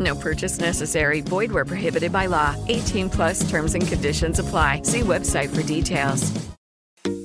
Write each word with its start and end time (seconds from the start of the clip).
No 0.00 0.14
purchase 0.14 0.58
necessary. 0.58 1.20
Void 1.20 1.52
where 1.52 1.64
prohibited 1.64 2.12
by 2.12 2.26
law. 2.26 2.56
18 2.68 3.10
plus 3.10 3.48
terms 3.50 3.74
and 3.74 3.86
conditions 3.86 4.38
apply. 4.38 4.82
See 4.82 5.00
website 5.00 5.54
for 5.54 5.62
details. 5.62 6.32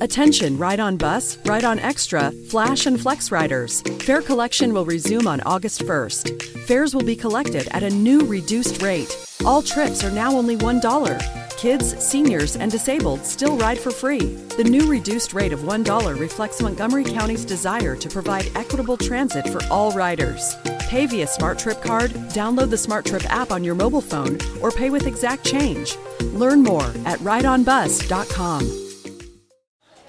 Attention, 0.02 0.58
ride 0.58 0.80
on 0.80 0.98
bus, 0.98 1.38
ride 1.46 1.64
on 1.64 1.80
extra, 1.80 2.32
flash, 2.50 2.86
and 2.86 3.00
flex 3.00 3.32
riders. 3.32 3.82
Fare 4.00 4.22
collection 4.22 4.74
will 4.74 4.86
resume 4.86 5.28
on 5.28 5.42
August 5.42 5.82
1st. 5.82 6.42
Fares 6.66 6.94
will 6.94 7.04
be 7.04 7.16
collected 7.16 7.68
at 7.72 7.84
a 7.84 7.90
new 7.90 8.20
reduced 8.22 8.82
rate. 8.82 9.16
All 9.46 9.62
trips 9.62 10.04
are 10.04 10.12
now 10.12 10.32
only 10.32 10.58
$1. 10.58 11.45
Kids, 11.58 11.98
seniors, 12.04 12.56
and 12.56 12.72
disabled 12.72 13.26
still 13.26 13.58
ride 13.58 13.80
for 13.80 13.92
free. 13.92 14.36
The 14.58 14.64
new 14.64 14.90
reduced 14.90 15.34
rate 15.34 15.54
of 15.54 15.62
$1 15.62 16.20
reflects 16.20 16.62
Montgomery 16.62 17.04
County's 17.04 17.46
desire 17.46 17.96
to 17.96 18.10
provide 18.10 18.52
equitable 18.56 18.98
transit 18.98 19.48
for 19.48 19.62
all 19.72 19.92
riders. 19.92 20.56
Pay 20.88 21.06
via 21.08 21.26
SmarTrip 21.26 21.82
card, 21.82 22.12
download 22.34 22.70
the 22.70 22.76
SmarTrip 22.76 23.26
app 23.26 23.52
on 23.52 23.64
your 23.64 23.76
mobile 23.76 24.02
phone, 24.02 24.38
or 24.62 24.70
pay 24.70 24.90
with 24.90 25.08
exact 25.08 25.46
change. 25.46 25.98
Learn 26.34 26.62
more 26.62 26.86
at 27.06 27.20
rideonbus.com. 27.20 28.82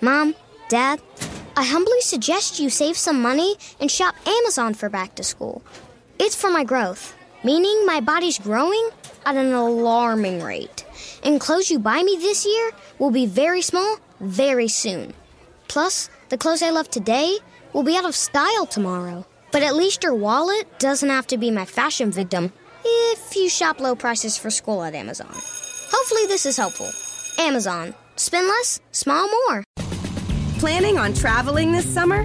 Mom, 0.01 0.35
Dad, 0.69 1.01
I 1.57 1.65
humbly 1.65 2.01
suggest 2.01 2.61
you 2.61 2.69
save 2.69 2.97
some 2.97 3.23
money 3.23 3.55
and 3.81 3.91
shop 3.91 4.15
Amazon 4.27 4.75
for 4.75 4.89
back 4.91 5.15
to 5.15 5.25
school. 5.25 5.63
It's 6.19 6.35
for 6.35 6.51
my 6.51 6.65
growth, 6.65 7.17
meaning 7.45 7.87
my 7.87 8.01
body's 8.01 8.39
growing 8.39 8.91
at 9.25 9.37
an 9.37 9.53
alarming 9.53 10.43
rate. 10.43 10.76
And 11.27 11.41
clothes 11.41 11.73
you 11.73 11.81
buy 11.81 12.05
me 12.05 12.17
this 12.21 12.47
year 12.47 12.71
will 13.01 13.11
be 13.11 13.27
very 13.27 13.61
small 13.61 13.99
very 14.21 14.69
soon. 14.69 15.13
Plus, 15.67 16.09
the 16.29 16.39
clothes 16.39 16.63
I 16.63 16.71
love 16.71 16.89
today 16.89 17.39
will 17.73 17.83
be 17.83 17.97
out 17.97 18.05
of 18.05 18.15
style 18.15 18.65
tomorrow. 18.65 19.27
But 19.51 19.65
at 19.65 19.75
least 19.75 20.05
your 20.05 20.15
wallet 20.15 20.79
doesn't 20.79 21.09
have 21.09 21.27
to 21.27 21.37
be 21.37 21.51
my 21.51 21.65
fashion 21.65 22.13
victim 22.13 22.53
if 22.85 23.35
you 23.35 23.49
shop 23.49 23.81
low 23.81 23.97
prices 23.97 24.39
for 24.39 24.51
school 24.51 24.85
at 24.85 24.95
Amazon. 24.95 25.33
Hopefully, 25.33 26.27
this 26.27 26.47
is 26.47 26.57
helpful. 26.57 26.91
Amazon. 27.45 27.93
Spend 28.15 28.47
less, 28.47 28.79
smile 28.93 29.29
more. 29.29 29.65
Planning 30.61 30.97
on 30.97 31.13
traveling 31.13 31.73
this 31.73 31.93
summer? 31.93 32.25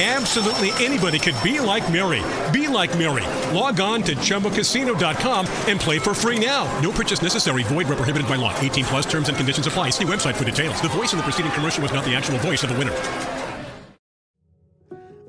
Absolutely 0.00 0.70
anybody 0.82 1.18
could 1.18 1.36
be 1.44 1.60
like 1.60 1.92
Mary. 1.92 2.22
Be 2.52 2.68
like 2.68 2.96
Mary. 2.96 3.26
Log 3.54 3.80
on 3.80 4.02
to 4.04 4.14
ChumbaCasino.com 4.16 5.46
and 5.66 5.78
play 5.78 5.98
for 5.98 6.14
free 6.14 6.38
now. 6.38 6.64
No 6.80 6.90
purchase 6.90 7.20
necessary. 7.20 7.64
Void 7.64 7.86
where 7.86 7.96
prohibited 7.96 8.26
by 8.26 8.36
law. 8.36 8.58
18 8.60 8.86
plus 8.86 9.04
terms 9.04 9.28
and 9.28 9.36
conditions 9.36 9.66
apply. 9.66 9.90
See 9.90 10.04
website 10.04 10.36
for 10.36 10.44
details. 10.44 10.80
The 10.80 10.88
voice 10.88 11.12
in 11.12 11.18
the 11.18 11.22
preceding 11.22 11.52
commercial 11.52 11.82
was 11.82 11.92
not 11.92 12.06
the 12.06 12.14
actual 12.14 12.38
voice 12.38 12.62
of 12.62 12.70
the 12.70 12.78
winner. 12.78 12.96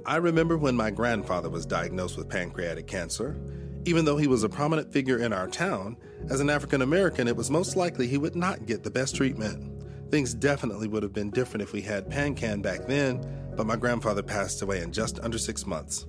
I 0.06 0.16
remember 0.16 0.58
when 0.58 0.76
my 0.76 0.90
grandfather 0.90 1.50
was 1.50 1.66
diagnosed 1.66 2.18
with 2.18 2.30
pancreatic 2.30 2.88
cancer. 2.88 3.38
Even 3.84 4.06
though 4.06 4.18
he 4.18 4.28
was 4.28 4.44
a 4.44 4.50
prominent 4.50 4.94
figure 4.94 5.18
in 5.18 5.34
our 5.34 5.48
town, 5.48 5.98
as 6.30 6.40
an 6.40 6.50
African 6.50 6.82
American, 6.82 7.28
it 7.28 7.36
was 7.36 7.52
most 7.52 7.76
likely 7.76 8.08
he 8.08 8.18
would 8.18 8.38
not 8.38 8.68
get 8.68 8.84
the 8.84 8.92
best 8.92 9.18
treatment. 9.18 9.84
Things 10.12 10.34
definitely 10.34 10.88
would 10.88 11.04
have 11.04 11.14
been 11.14 11.30
different 11.30 11.62
if 11.62 11.74
we 11.74 11.82
had 11.82 12.10
PanCan 12.10 12.62
back 12.62 12.86
then, 12.86 13.22
but 13.56 13.68
my 13.68 13.76
grandfather 13.76 14.24
passed 14.24 14.62
away 14.62 14.82
in 14.82 14.92
just 14.92 15.20
under 15.20 15.38
six 15.38 15.66
months. 15.66 16.06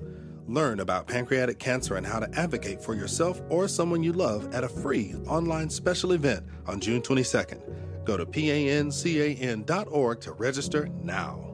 Learn 0.46 0.80
about 0.80 1.06
pancreatic 1.06 1.58
cancer 1.58 1.96
and 1.96 2.06
how 2.06 2.18
to 2.18 2.38
advocate 2.38 2.82
for 2.82 2.94
yourself 2.94 3.40
or 3.48 3.68
someone 3.68 4.02
you 4.02 4.12
love 4.12 4.52
at 4.54 4.64
a 4.64 4.68
free 4.68 5.14
online 5.26 5.70
special 5.70 6.12
event 6.12 6.44
on 6.66 6.80
June 6.80 7.00
22nd. 7.02 8.04
Go 8.04 8.16
to 8.16 8.26
pancan.org 8.26 10.20
to 10.20 10.32
register 10.32 10.88
now. 11.02 11.48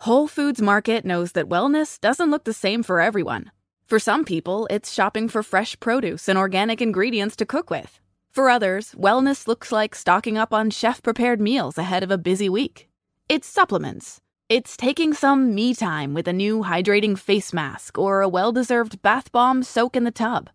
Whole 0.00 0.28
Foods 0.28 0.62
Market 0.62 1.04
knows 1.04 1.32
that 1.32 1.48
wellness 1.48 2.00
doesn't 2.00 2.30
look 2.30 2.44
the 2.44 2.52
same 2.52 2.82
for 2.82 3.00
everyone. 3.00 3.50
For 3.86 3.98
some 3.98 4.24
people, 4.24 4.66
it's 4.70 4.92
shopping 4.92 5.28
for 5.28 5.42
fresh 5.42 5.78
produce 5.80 6.28
and 6.28 6.38
organic 6.38 6.80
ingredients 6.82 7.36
to 7.36 7.46
cook 7.46 7.70
with. 7.70 8.00
For 8.30 8.50
others, 8.50 8.92
wellness 8.92 9.46
looks 9.46 9.72
like 9.72 9.94
stocking 9.94 10.36
up 10.36 10.52
on 10.52 10.70
chef 10.70 11.02
prepared 11.02 11.40
meals 11.40 11.78
ahead 11.78 12.02
of 12.02 12.10
a 12.10 12.18
busy 12.18 12.48
week. 12.48 12.88
It's 13.28 13.48
supplements. 13.48 14.20
It's 14.48 14.76
taking 14.76 15.12
some 15.12 15.52
me 15.52 15.74
time 15.74 16.14
with 16.14 16.28
a 16.28 16.32
new 16.32 16.62
hydrating 16.62 17.18
face 17.18 17.52
mask 17.52 17.98
or 17.98 18.20
a 18.20 18.28
well 18.28 18.52
deserved 18.52 19.02
bath 19.02 19.32
bomb 19.32 19.64
soak 19.64 19.96
in 19.96 20.04
the 20.04 20.12
tub. 20.12 20.48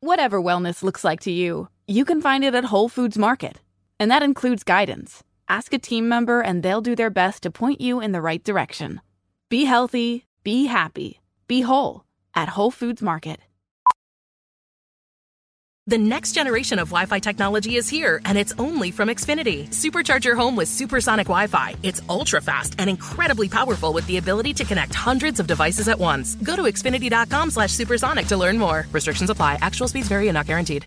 Whatever 0.00 0.42
wellness 0.42 0.82
looks 0.82 1.04
like 1.04 1.20
to 1.20 1.30
you, 1.30 1.68
you 1.86 2.04
can 2.04 2.20
find 2.20 2.42
it 2.42 2.52
at 2.52 2.64
Whole 2.64 2.88
Foods 2.88 3.16
Market. 3.16 3.60
And 4.00 4.10
that 4.10 4.24
includes 4.24 4.64
guidance. 4.64 5.22
Ask 5.48 5.72
a 5.72 5.78
team 5.78 6.08
member 6.08 6.40
and 6.40 6.64
they'll 6.64 6.80
do 6.80 6.96
their 6.96 7.10
best 7.10 7.44
to 7.44 7.52
point 7.52 7.80
you 7.80 8.00
in 8.00 8.10
the 8.10 8.20
right 8.20 8.42
direction. 8.42 9.00
Be 9.48 9.64
healthy, 9.64 10.24
be 10.42 10.66
happy, 10.66 11.20
be 11.46 11.60
whole 11.60 12.02
at 12.34 12.48
Whole 12.48 12.72
Foods 12.72 13.02
Market. 13.02 13.38
The 15.88 15.98
next 15.98 16.32
generation 16.32 16.80
of 16.80 16.88
Wi 16.88 17.06
Fi 17.06 17.20
technology 17.20 17.76
is 17.76 17.88
here, 17.88 18.20
and 18.24 18.36
it's 18.36 18.52
only 18.58 18.90
from 18.90 19.08
Xfinity. 19.08 19.68
Supercharge 19.68 20.24
your 20.24 20.34
home 20.34 20.56
with 20.56 20.66
supersonic 20.66 21.28
Wi 21.28 21.46
Fi. 21.46 21.76
It's 21.84 22.02
ultra 22.08 22.40
fast 22.40 22.74
and 22.80 22.90
incredibly 22.90 23.48
powerful 23.48 23.92
with 23.92 24.04
the 24.08 24.16
ability 24.16 24.52
to 24.54 24.64
connect 24.64 24.96
hundreds 24.96 25.38
of 25.38 25.46
devices 25.46 25.86
at 25.86 25.96
once. 25.96 26.34
Go 26.42 26.56
to 26.56 26.62
Xfinity.com 26.62 27.50
slash 27.50 27.70
supersonic 27.70 28.26
to 28.26 28.36
learn 28.36 28.58
more. 28.58 28.84
Restrictions 28.90 29.30
apply. 29.30 29.60
Actual 29.62 29.86
speeds 29.86 30.08
vary 30.08 30.26
and 30.26 30.34
not 30.34 30.46
guaranteed. 30.46 30.86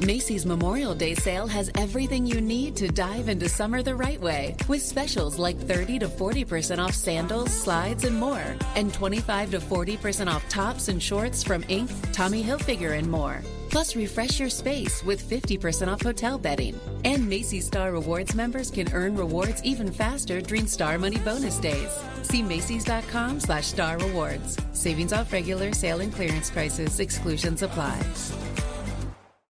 Macy's 0.00 0.46
Memorial 0.46 0.94
Day 0.94 1.14
sale 1.14 1.46
has 1.46 1.70
everything 1.74 2.26
you 2.26 2.40
need 2.40 2.76
to 2.76 2.88
dive 2.88 3.28
into 3.28 3.48
summer 3.48 3.82
the 3.82 3.94
right 3.94 4.20
way 4.20 4.56
with 4.68 4.80
specials 4.80 5.38
like 5.38 5.58
30 5.58 5.98
to 5.98 6.08
40% 6.08 6.78
off 6.78 6.94
sandals, 6.94 7.52
slides, 7.52 8.04
and 8.04 8.18
more, 8.18 8.56
and 8.74 8.92
25 8.92 9.50
to 9.50 9.58
40% 9.58 10.32
off 10.32 10.48
tops 10.48 10.88
and 10.88 11.02
shorts 11.02 11.44
from 11.44 11.62
Inc., 11.64 11.90
Tommy 12.12 12.42
Hilfiger, 12.42 12.98
and 12.98 13.10
more. 13.10 13.42
Plus, 13.74 13.96
refresh 13.96 14.38
your 14.38 14.50
space 14.50 15.02
with 15.02 15.28
50% 15.28 15.88
off 15.88 16.00
hotel 16.00 16.38
bedding. 16.38 16.78
And 17.04 17.28
Macy's 17.28 17.66
Star 17.66 17.90
Rewards 17.90 18.32
members 18.32 18.70
can 18.70 18.86
earn 18.92 19.16
rewards 19.16 19.64
even 19.64 19.90
faster 19.90 20.40
during 20.40 20.68
Star 20.68 20.96
Money 20.96 21.18
bonus 21.18 21.58
days. 21.58 21.90
See 22.22 22.40
Macy's.com 22.40 23.40
slash 23.40 23.66
Star 23.66 23.98
Rewards. 23.98 24.56
Savings 24.74 25.12
off 25.12 25.32
regular 25.32 25.72
sale 25.72 26.02
and 26.02 26.12
clearance 26.12 26.52
prices. 26.52 27.00
Exclusions 27.00 27.62
apply. 27.62 28.00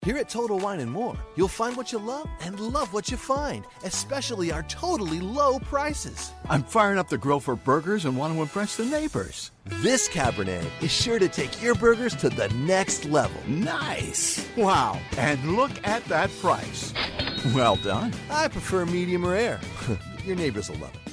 Here 0.05 0.19
at 0.19 0.29
Total 0.29 0.59
Wine 0.59 0.81
and 0.81 0.91
More, 0.93 1.17
you'll 1.35 1.49
find 1.49 1.79
what 1.79 1.91
you 1.91 1.99
love 1.99 2.29
and 2.43 2.61
love 2.61 2.93
what 2.93 3.11
you 3.11 3.17
find, 3.17 3.65
especially 3.85 4.53
our 4.53 4.63
totally 4.65 5.19
low 5.19 5.59
prices. 5.59 6.31
I'm 6.47 6.63
firing 6.63 6.99
up 6.99 7.09
the 7.09 7.17
grill 7.17 7.41
for 7.41 7.57
burgers 7.57 8.05
and 8.05 8.15
want 8.15 8.35
to 8.35 8.43
impress 8.43 8.77
the 8.77 8.85
neighbors. 8.85 9.51
This 9.65 10.07
Cabernet 10.07 10.67
is 10.83 10.93
sure 10.93 11.19
to 11.19 11.27
take 11.27 11.63
your 11.63 11.75
burgers 11.75 12.15
to 12.17 12.29
the 12.29 12.51
next 12.51 13.07
level. 13.07 13.41
Nice. 13.49 14.47
Wow. 14.59 15.01
And 15.17 15.57
look 15.57 15.71
at 15.85 16.05
that 16.05 16.31
price. 16.39 16.93
Well 17.55 17.77
done. 17.77 18.13
I 18.29 18.49
prefer 18.49 18.85
medium 18.85 19.25
rare. 19.25 19.59
your 20.27 20.37
neighbors 20.37 20.69
will 20.69 20.81
love 20.81 20.95
it. 20.95 21.13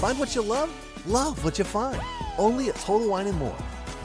Find 0.00 0.18
what 0.18 0.34
you 0.34 0.42
love, 0.42 1.06
love 1.06 1.44
what 1.44 1.60
you 1.60 1.64
find. 1.64 2.02
Only 2.38 2.70
at 2.70 2.74
Total 2.74 3.08
Wine 3.08 3.28
and 3.28 3.38
More. 3.38 3.56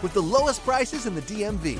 With 0.04 0.14
the 0.14 0.22
lowest 0.22 0.64
prices 0.64 1.08
in 1.08 1.16
the 1.16 1.24
DMV. 1.24 1.80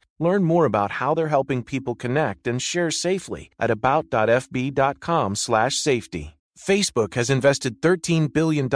Learn 0.21 0.43
more 0.43 0.65
about 0.65 0.91
how 0.91 1.15
they're 1.15 1.35
helping 1.37 1.63
people 1.63 1.95
connect 1.95 2.47
and 2.47 2.61
share 2.61 2.91
safely 2.91 3.49
at 3.59 3.71
about.fb.com/safety. 3.71 6.35
Facebook 6.61 7.15
has 7.15 7.31
invested 7.31 7.81
$13 7.81 8.31
billion 8.31 8.69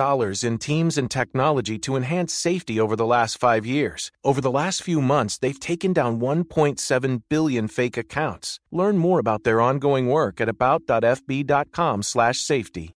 in 0.43 0.57
teams 0.57 0.97
and 0.97 1.11
technology 1.11 1.77
to 1.77 1.95
enhance 1.95 2.33
safety 2.33 2.79
over 2.79 2.95
the 2.95 3.05
last 3.05 3.37
five 3.37 3.63
years. 3.63 4.11
Over 4.23 4.41
the 4.41 4.49
last 4.49 4.81
few 4.81 5.01
months, 5.01 5.37
they've 5.37 5.59
taken 5.59 5.93
down 5.93 6.19
1.7 6.19 7.21
billion 7.29 7.67
fake 7.67 7.97
accounts. 7.97 8.59
Learn 8.71 8.97
more 8.97 9.19
about 9.19 9.43
their 9.43 9.61
ongoing 9.61 10.07
work 10.07 10.41
at 10.41 10.49
about.fb.com/safety. 10.49 12.94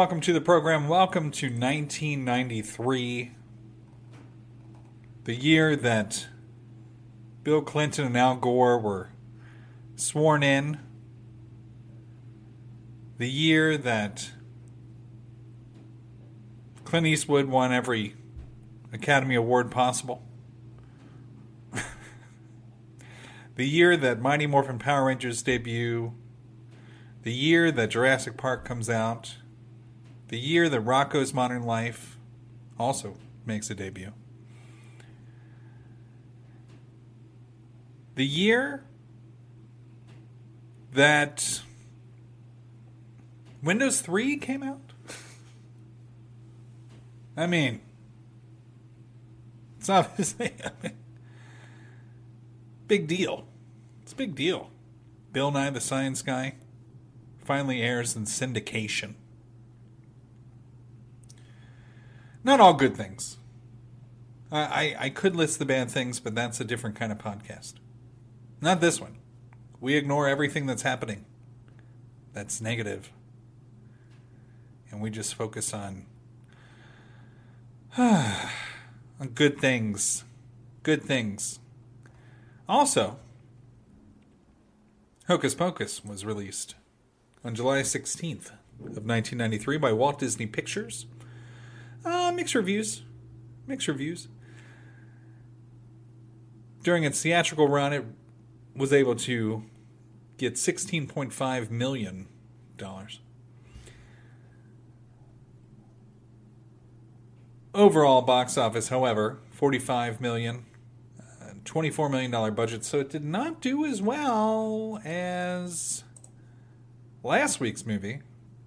welcome 0.00 0.22
to 0.22 0.32
the 0.32 0.40
program. 0.40 0.88
Welcome 0.88 1.30
to 1.32 1.48
1993, 1.48 3.32
the 5.24 5.34
year 5.34 5.76
that 5.76 6.26
Bill 7.42 7.60
Clinton 7.60 8.06
and 8.06 8.16
Al 8.16 8.36
Gore 8.36 8.78
were 8.78 9.10
sworn 9.96 10.42
in, 10.42 10.78
the 13.18 13.28
year 13.28 13.76
that 13.76 14.30
Clint 16.84 17.06
Eastwood 17.06 17.44
won 17.44 17.70
every 17.70 18.14
Academy 18.94 19.34
Award 19.34 19.70
possible, 19.70 20.22
the 23.54 23.68
year 23.68 23.98
that 23.98 24.22
Mighty 24.22 24.46
Morphin 24.46 24.78
Power 24.78 25.04
Rangers 25.04 25.42
debut, 25.42 26.14
the 27.22 27.34
year 27.34 27.70
that 27.70 27.90
Jurassic 27.90 28.38
Park 28.38 28.64
comes 28.64 28.88
out 28.88 29.36
the 30.30 30.38
year 30.38 30.68
that 30.68 30.84
Rocko's 30.84 31.34
Modern 31.34 31.64
Life 31.64 32.16
also 32.78 33.16
makes 33.44 33.68
a 33.68 33.74
debut. 33.74 34.12
The 38.14 38.24
year 38.24 38.84
that 40.92 41.62
Windows 43.60 44.00
3 44.02 44.36
came 44.36 44.62
out? 44.62 44.92
I 47.36 47.48
mean, 47.48 47.80
it's 49.78 49.88
obviously 49.88 50.52
big 52.86 53.08
deal. 53.08 53.46
It's 54.02 54.12
a 54.12 54.16
big 54.16 54.36
deal. 54.36 54.70
Bill 55.32 55.50
Nye 55.50 55.70
the 55.70 55.80
Science 55.80 56.22
Guy 56.22 56.54
finally 57.44 57.82
airs 57.82 58.14
in 58.14 58.26
syndication. 58.26 59.14
Not 62.42 62.60
all 62.60 62.74
good 62.74 62.96
things. 62.96 63.36
I, 64.50 64.60
I, 64.60 64.96
I 64.98 65.10
could 65.10 65.36
list 65.36 65.58
the 65.58 65.64
bad 65.64 65.90
things, 65.90 66.20
but 66.20 66.34
that's 66.34 66.60
a 66.60 66.64
different 66.64 66.96
kind 66.96 67.12
of 67.12 67.18
podcast. 67.18 67.74
Not 68.60 68.80
this 68.80 69.00
one. 69.00 69.18
We 69.80 69.94
ignore 69.94 70.28
everything 70.28 70.66
that's 70.66 70.82
happening 70.82 71.24
that's 72.32 72.60
negative. 72.60 73.10
And 74.90 75.00
we 75.00 75.10
just 75.10 75.34
focus 75.34 75.72
on, 75.72 76.06
on 77.98 79.28
good 79.34 79.58
things. 79.58 80.24
Good 80.82 81.02
things. 81.02 81.60
Also, 82.68 83.18
Hocus 85.28 85.54
Pocus 85.54 86.04
was 86.04 86.24
released 86.24 86.74
on 87.44 87.54
July 87.54 87.80
16th 87.82 88.50
of 88.80 89.04
1993 89.04 89.76
by 89.78 89.92
Walt 89.92 90.18
Disney 90.18 90.46
Pictures. 90.46 91.06
Uh, 92.04 92.32
mixed 92.32 92.54
reviews. 92.54 93.02
Mixed 93.66 93.88
reviews. 93.88 94.28
During 96.82 97.04
its 97.04 97.22
theatrical 97.22 97.68
run, 97.68 97.92
it 97.92 98.04
was 98.74 98.92
able 98.92 99.14
to 99.16 99.64
get 100.38 100.54
$16.5 100.54 101.70
million. 101.70 102.26
Overall 107.74 108.22
box 108.22 108.56
office, 108.56 108.88
however, 108.88 109.38
45 109.50 110.20
million. 110.20 110.64
Uh, 111.20 111.52
$24 111.64 112.10
million 112.10 112.54
budget, 112.54 112.84
so 112.84 113.00
it 113.00 113.10
did 113.10 113.24
not 113.24 113.60
do 113.60 113.84
as 113.84 114.00
well 114.00 115.00
as 115.04 116.04
last 117.22 117.60
week's 117.60 117.84
movie. 117.84 118.20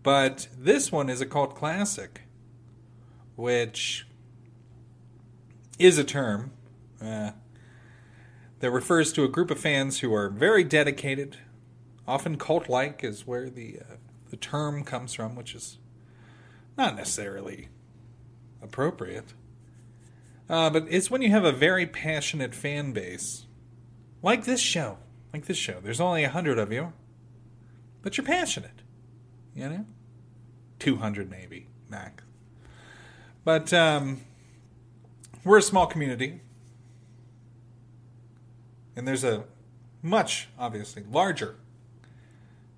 But 0.04 0.48
this 0.56 0.92
one 0.92 1.10
is 1.10 1.22
a 1.22 1.25
cult 1.25 1.56
classic 1.56 2.22
which 3.36 4.08
is 5.80 5.98
a 5.98 6.04
term 6.04 6.52
uh, 7.02 7.32
that 8.60 8.72
refers 8.72 9.12
to 9.13 9.24
a 9.24 9.28
group 9.28 9.52
of 9.52 9.60
fans 9.60 10.00
who 10.00 10.13
are 10.13 10.30
very 10.30 10.63
dedicated, 10.63 11.38
Often 12.08 12.38
cult 12.38 12.68
like 12.68 13.04
is 13.04 13.25
where 13.25 13.50
the, 13.50 13.80
uh, 13.80 13.96
the 14.30 14.36
term 14.36 14.84
comes 14.84 15.13
from, 15.13 15.36
which 15.36 15.56
is 15.56 15.78
not 16.78 16.96
necessarily 16.96 17.70
appropriate. 18.62 19.34
Uh, 20.50 20.70
but 20.70 20.86
it's 20.90 21.10
when 21.10 21.22
you 21.22 21.30
have 21.30 21.46
a 21.46 21.52
very 21.52 21.88
passionate 21.88 22.54
fan 22.54 22.92
base, 22.92 23.46
like 24.22 24.44
this 24.44 24.60
show. 24.60 24.98
Like 25.32 25.46
this 25.46 25.58
show. 25.58 25.80
There's 25.82 26.02
only 26.02 26.24
a 26.24 26.30
hundred 26.30 26.60
of 26.60 26.72
you, 26.72 26.92
but 28.02 28.18
you're 28.18 28.25
passionate. 28.25 28.82
You 29.56 29.70
know? 29.70 29.86
200 30.80 31.30
maybe, 31.30 31.68
max. 31.90 32.24
But 33.44 33.74
um, 33.74 34.22
we're 35.44 35.58
a 35.58 35.62
small 35.62 35.86
community. 35.86 36.40
And 38.96 39.08
there's 39.08 39.24
a 39.24 39.44
much, 40.02 40.50
obviously, 40.58 41.04
larger 41.12 41.56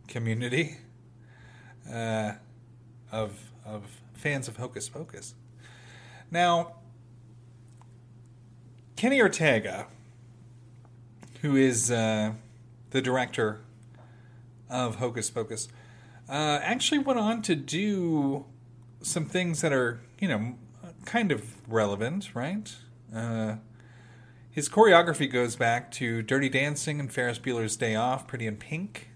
community 0.08 0.78
uh, 1.92 2.34
of, 3.12 3.52
of 3.66 3.84
fans 4.14 4.48
of 4.48 4.58
Hocus 4.58 4.90
Pocus. 4.90 5.36
Now, 6.32 6.76
Kenny 8.96 9.22
Ortega, 9.22 9.88
who 11.42 11.56
is 11.56 11.92
uh, 11.92 12.32
the 12.92 13.02
director 13.02 13.62
of 14.70 14.96
Hocus 14.96 15.30
Pocus, 15.30 15.68
uh, 16.30 16.60
actually 16.64 17.00
went 17.00 17.20
on 17.20 17.42
to 17.44 17.56
do 17.56 18.46
some 19.02 19.26
things 19.26 19.62
that 19.62 19.74
are, 19.74 20.00
you 20.20 20.28
know, 20.28 20.56
kind 21.06 21.32
of 21.32 21.56
relevant, 21.68 22.34
right? 22.34 22.76
Uh, 23.14 23.56
his 24.50 24.70
choreography 24.70 25.32
goes 25.32 25.56
back 25.56 25.92
to 25.92 26.22
Dirty 26.22 26.50
Dancing 26.50 27.00
and 27.00 27.12
Ferris 27.12 27.40
Bueller's 27.40 27.76
Day 27.76 27.96
Off, 27.96 28.28
Pretty 28.28 28.48
in 28.48 28.58
Pink. 28.58 29.10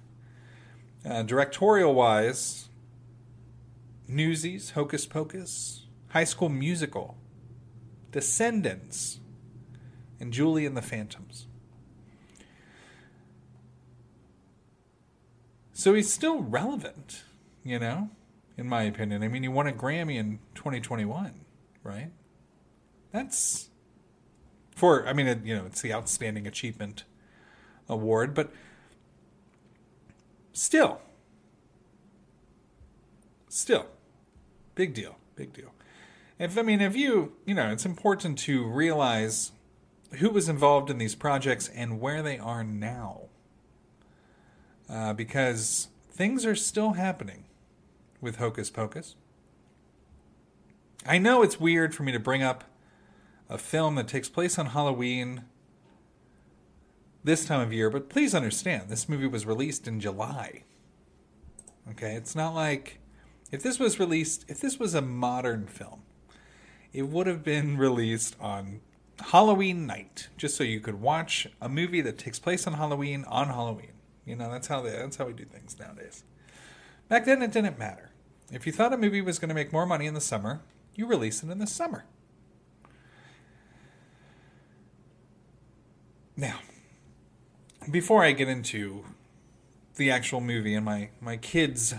Uh, 1.06 1.24
directorial 1.24 1.94
wise, 1.94 2.68
Newsies, 4.08 4.72
Hocus 4.72 5.06
Pocus, 5.06 5.86
High 6.10 6.25
School 6.25 6.50
Musical, 6.50 7.15
Descendants, 8.12 9.20
and 10.20 10.34
Julie 10.34 10.65
and 10.65 10.75
the 10.75 10.82
Phantoms. 10.82 11.48
So 15.72 15.94
he's 15.94 16.12
still 16.12 16.41
relevant, 16.41 17.24
you 17.63 17.79
know, 17.79 18.10
in 18.59 18.67
my 18.67 18.83
opinion. 18.83 19.23
I 19.23 19.29
mean, 19.29 19.41
he 19.41 19.49
won 19.49 19.67
a 19.67 19.71
Grammy 19.71 20.17
in 20.17 20.39
2021, 20.53 21.33
right? 21.81 22.11
That's 23.11 23.69
for, 24.75 25.07
I 25.07 25.13
mean, 25.13 25.41
you 25.45 25.55
know, 25.55 25.65
it's 25.65 25.81
the 25.81 25.93
Outstanding 25.93 26.45
Achievement 26.45 27.05
Award, 27.87 28.33
but 28.35 28.51
still, 30.51 30.99
still, 33.47 33.87
big 34.75 34.93
deal, 34.93 35.15
big 35.35 35.53
deal. 35.53 35.73
If, 36.37 36.57
I 36.57 36.61
mean, 36.61 36.81
if 36.81 36.95
you, 36.95 37.33
you 37.45 37.55
know, 37.55 37.71
it's 37.71 37.85
important 37.85 38.37
to 38.39 38.65
realize 38.65 39.53
who 40.19 40.29
was 40.29 40.49
involved 40.49 40.89
in 40.89 40.97
these 40.97 41.15
projects 41.15 41.69
and 41.69 42.01
where 42.01 42.21
they 42.21 42.37
are 42.37 42.63
now 42.63 43.21
uh, 44.89 45.13
because 45.13 45.87
things 46.11 46.45
are 46.45 46.55
still 46.55 46.93
happening 46.93 47.45
with 48.21 48.38
Hocus 48.38 48.69
Pocus. 48.69 49.15
I 51.05 51.17
know 51.17 51.41
it's 51.41 51.59
weird 51.59 51.95
for 51.95 52.03
me 52.03 52.11
to 52.11 52.19
bring 52.19 52.43
up 52.43 52.65
a 53.49 53.57
film 53.57 53.95
that 53.95 54.07
takes 54.07 54.29
place 54.29 54.59
on 54.59 54.67
Halloween 54.67 55.43
this 57.23 57.45
time 57.45 57.61
of 57.61 57.73
year, 57.73 57.89
but 57.89 58.09
please 58.09 58.35
understand 58.35 58.89
this 58.89 59.09
movie 59.09 59.27
was 59.27 59.45
released 59.45 59.88
in 59.88 59.99
July. 59.99 60.63
Okay, 61.89 62.13
it's 62.13 62.35
not 62.35 62.53
like 62.53 62.99
if 63.51 63.63
this 63.63 63.79
was 63.79 63.99
released, 63.99 64.45
if 64.47 64.59
this 64.59 64.77
was 64.77 64.93
a 64.93 65.01
modern 65.01 65.65
film, 65.65 66.03
it 66.93 67.03
would 67.03 67.27
have 67.27 67.43
been 67.43 67.77
released 67.77 68.35
on 68.39 68.81
Halloween 69.19 69.85
night, 69.85 70.29
just 70.38 70.55
so 70.55 70.63
you 70.63 70.79
could 70.79 71.01
watch 71.01 71.47
a 71.61 71.67
movie 71.67 72.01
that 72.01 72.17
takes 72.17 72.39
place 72.39 72.67
on 72.67 72.73
Halloween 72.73 73.25
on 73.27 73.47
Halloween. 73.47 73.93
You 74.25 74.35
know, 74.35 74.51
that's 74.51 74.67
how 74.67 74.81
they, 74.81 74.91
that's 74.91 75.17
how 75.17 75.25
we 75.25 75.33
do 75.33 75.45
things 75.45 75.77
nowadays. 75.79 76.23
Back 77.07 77.25
then, 77.25 77.41
it 77.41 77.51
didn't 77.51 77.79
matter. 77.79 78.08
If 78.51 78.65
you 78.65 78.72
thought 78.72 78.94
a 78.94 78.98
movie 78.98 79.22
was 79.22 79.38
going 79.38 79.50
to 79.50 79.56
make 79.56 79.72
more 79.72 79.86
money 79.86 80.08
in 80.08 80.13
the 80.13 80.22
summer, 80.22 80.62
you 80.96 81.06
release 81.06 81.44
it 81.44 81.50
in 81.50 81.60
the 81.60 81.68
summer. 81.68 82.06
Now, 86.36 86.60
before 87.91 88.24
I 88.24 88.32
get 88.32 88.48
into 88.48 89.06
the 89.96 90.10
actual 90.10 90.41
movie 90.41 90.74
and 90.74 90.86
my, 90.86 91.10
my 91.22 91.38
kids' 91.38 91.94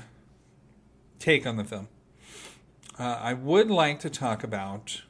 take 1.19 1.47
on 1.47 1.57
the 1.57 1.65
film, 1.65 1.89
uh, 2.99 3.19
I 3.21 3.35
would 3.35 3.71
like 3.71 4.01
to 4.01 4.11
talk 4.11 4.43
about 4.43 5.03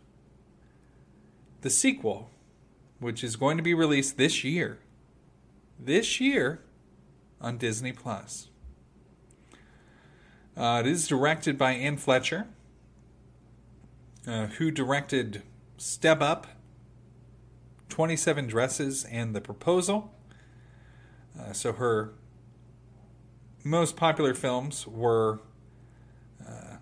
the 1.63 1.71
sequel, 1.71 2.31
which 2.99 3.25
is 3.25 3.37
going 3.37 3.57
to 3.57 3.63
be 3.63 3.73
released 3.73 4.17
this 4.17 4.45
year. 4.45 4.79
This 5.79 6.21
year 6.21 6.61
on 7.41 7.57
Disney 7.57 7.93
Plus. 7.93 8.50
Uh, 10.61 10.81
it 10.81 10.87
is 10.87 11.09
directed 11.09 11.57
by 11.57 11.73
Anne 11.73 11.97
Fletcher, 11.97 12.47
uh, 14.26 14.49
who 14.49 14.71
directed 14.71 15.43
Step 15.79 16.21
Up, 16.21 16.49
27 17.88 18.47
Dresses, 18.47 19.05
and 19.05 19.35
The 19.35 19.40
Proposal. 19.40 20.12
Uh, 21.38 21.55
so 21.55 21.73
her 21.73 22.12
most 23.64 23.97
popular 23.97 24.35
films 24.35 24.87
were 24.87 25.40
uh, 26.47 26.76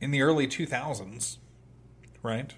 in 0.00 0.10
the 0.10 0.22
early 0.22 0.46
2000s, 0.46 1.36
right? 2.22 2.54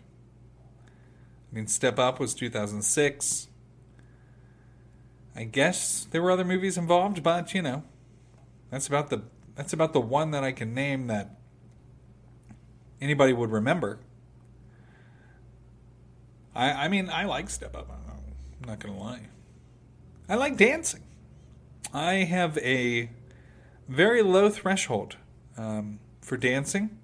I 0.87 1.55
mean, 1.55 1.67
Step 1.67 1.99
Up 1.99 2.21
was 2.21 2.35
2006. 2.35 3.49
I 5.35 5.43
guess 5.43 6.07
there 6.13 6.23
were 6.23 6.31
other 6.31 6.45
movies 6.45 6.79
involved, 6.79 7.25
but 7.25 7.53
you 7.53 7.63
know, 7.63 7.83
that's 8.71 8.87
about 8.87 9.11
the 9.11 9.25
that's 9.55 9.73
about 9.73 9.93
the 9.93 10.01
one 10.01 10.31
that 10.33 10.45
I 10.45 10.53
can 10.53 10.75
name 10.75 11.07
that 11.09 11.37
anybody 13.01 13.33
would 13.33 13.51
remember. 13.51 14.01
I 16.55 16.73
I 16.73 16.89
mean, 16.89 17.09
I 17.11 17.25
like 17.25 17.51
Step 17.51 17.77
Up. 17.77 17.91
I'm 17.91 18.69
not 18.69 18.79
gonna 18.79 18.99
lie. 18.99 19.29
I 20.29 20.37
like 20.37 20.57
dancing. 20.57 21.03
I 21.93 22.15
have 22.25 22.57
a 22.59 23.11
very 23.89 24.23
low 24.23 24.49
threshold 24.49 25.17
um, 25.57 26.01
for 26.21 26.37
dancing. 26.37 26.99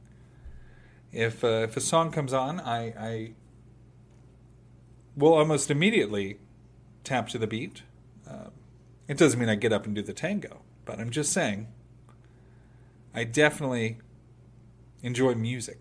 If 1.12 1.44
uh, 1.44 1.64
if 1.64 1.76
a 1.76 1.80
song 1.80 2.10
comes 2.10 2.32
on, 2.32 2.60
I, 2.60 2.80
I 2.98 3.32
will 5.16 5.34
almost 5.34 5.70
immediately 5.70 6.38
tap 7.04 7.28
to 7.28 7.38
the 7.38 7.46
beat. 7.46 7.82
Um, 8.26 8.52
it 9.08 9.18
doesn't 9.18 9.38
mean 9.38 9.48
I 9.48 9.56
get 9.56 9.72
up 9.72 9.86
and 9.86 9.94
do 9.94 10.02
the 10.02 10.12
tango, 10.12 10.62
but 10.84 10.98
I'm 10.98 11.10
just 11.10 11.32
saying 11.32 11.66
I 13.14 13.24
definitely 13.24 13.98
enjoy 15.02 15.34
music. 15.34 15.78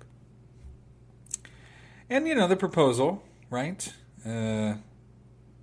And, 2.09 2.27
you 2.27 2.36
know, 2.36 2.48
the 2.48 2.55
proposal, 2.55 3.24
right, 3.50 3.93
uh, 4.25 4.75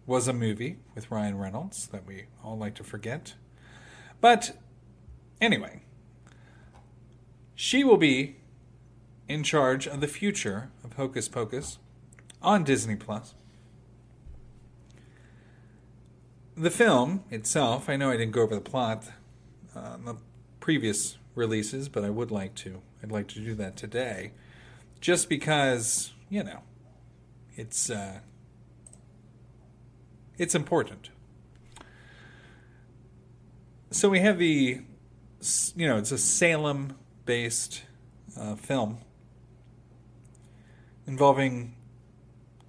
was 0.07 0.29
a 0.29 0.33
movie 0.33 0.79
with 0.95 1.11
Ryan 1.11 1.39
Reynolds 1.39 1.89
that 1.89 2.07
we 2.07 2.27
all 2.45 2.57
like 2.57 2.75
to 2.77 2.85
forget. 2.85 3.35
But 4.21 4.57
anyway, 5.41 5.83
she 7.55 7.83
will 7.83 7.97
be 7.97 8.37
in 9.29 9.43
charge 9.43 9.89
of 9.89 10.01
the 10.01 10.07
future 10.07 10.71
of 10.85 10.93
Hocus 10.93 11.29
Pocus 11.29 11.79
on 12.41 12.63
Disney 12.63 12.95
Plus 12.95 13.35
the 16.57 16.71
film 16.71 17.23
itself, 17.31 17.89
I 17.89 17.97
know 17.97 18.11
I 18.11 18.17
didn't 18.17 18.33
go 18.33 18.43
over 18.43 18.55
the 18.55 18.61
plot 18.61 19.05
uh, 19.75 19.99
the 19.99 20.17
previous 20.59 21.19
releases, 21.37 21.89
but 21.89 22.05
I 22.05 22.11
would 22.11 22.33
like 22.33 22.57
to. 22.57 22.83
I'd 23.03 23.13
like 23.13 23.29
to 23.29 23.41
do 23.41 23.55
that 23.55 23.77
today, 23.77 24.33
just 25.01 25.29
because 25.29 26.13
you 26.29 26.43
know, 26.43 26.63
it's 27.55 27.91
uh, 27.91 28.19
it's 30.39 30.55
important. 30.55 31.11
So 33.91 34.09
we 34.09 34.21
have 34.21 34.39
the, 34.39 34.81
you 35.77 35.87
know, 35.87 35.97
it's 35.97 36.13
a 36.13 36.19
Salem-based 36.19 37.83
uh, 38.39 38.57
film 38.57 38.99
involving 41.07 41.75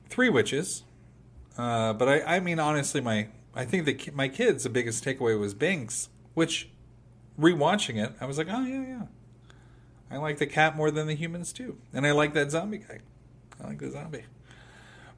three 0.08 0.30
witches. 0.30 0.84
Uh, 1.58 1.92
but 1.94 2.08
I, 2.08 2.38
I 2.38 2.40
mean, 2.40 2.60
honestly, 2.60 3.02
my 3.02 3.30
I 3.56 3.66
think 3.66 3.86
that 3.86 4.16
my 4.16 4.28
kids, 4.28 4.64
the 4.64 4.70
biggest 4.70 5.04
takeaway 5.04 5.40
was 5.40 5.56
Binx, 5.56 6.10
which 6.36 6.70
rewatching 7.40 8.04
it, 8.04 8.14
I 8.20 8.26
was 8.26 8.38
like, 8.38 8.48
oh 8.50 8.64
yeah, 8.66 8.82
yeah. 8.82 9.02
I 10.10 10.18
like 10.18 10.38
the 10.38 10.48
cat 10.48 10.76
more 10.76 10.90
than 10.90 11.08
the 11.08 11.16
humans 11.16 11.52
too, 11.52 11.78
and 11.94 12.06
I 12.06 12.12
like 12.12 12.34
that 12.34 12.52
zombie 12.52 12.80
guy. 12.80 13.00
I 13.62 13.68
like 13.68 13.80
the 13.80 13.92
zombie. 13.92 14.26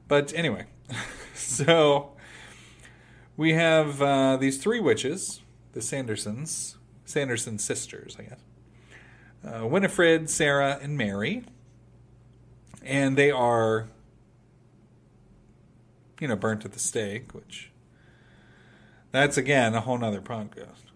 But 0.08 0.32
anyway, 0.34 0.66
so 1.34 2.12
we 3.36 3.52
have 3.52 4.02
uh, 4.02 4.36
these 4.36 4.58
three 4.58 4.80
witches 4.80 5.40
the 5.72 5.80
Sandersons, 5.80 6.76
Sanderson 7.04 7.58
sisters, 7.58 8.16
I 8.18 8.22
guess. 8.24 8.40
Uh, 9.44 9.66
Winifred, 9.66 10.28
Sarah, 10.28 10.78
and 10.82 10.98
Mary. 10.98 11.44
And 12.82 13.16
they 13.16 13.30
are, 13.30 13.88
you 16.20 16.28
know, 16.28 16.36
burnt 16.36 16.64
at 16.64 16.72
the 16.72 16.78
stake, 16.78 17.34
which 17.34 17.70
that's 19.10 19.36
again 19.36 19.74
a 19.74 19.80
whole 19.80 19.98
nother 19.98 20.20
podcast. 20.20 20.89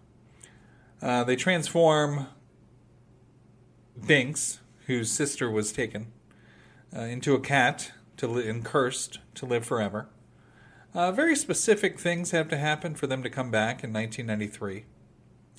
Uh, 1.01 1.23
they 1.23 1.35
transform 1.35 2.27
Binx, 3.99 4.59
whose 4.87 5.11
sister 5.11 5.49
was 5.49 5.71
taken, 5.71 6.11
uh, 6.95 7.01
into 7.01 7.33
a 7.33 7.39
cat 7.39 7.91
to 8.17 8.27
li- 8.27 8.47
and 8.47 8.63
cursed 8.63 9.19
to 9.35 9.45
live 9.45 9.65
forever. 9.65 10.07
Uh, 10.93 11.11
very 11.11 11.35
specific 11.35 11.99
things 11.99 12.31
have 12.31 12.47
to 12.47 12.57
happen 12.57 12.95
for 12.95 13.07
them 13.07 13.21
to 13.21 13.29
come 13.29 13.51
back 13.51 13.83
in 13.83 13.91
1993. 13.91 14.85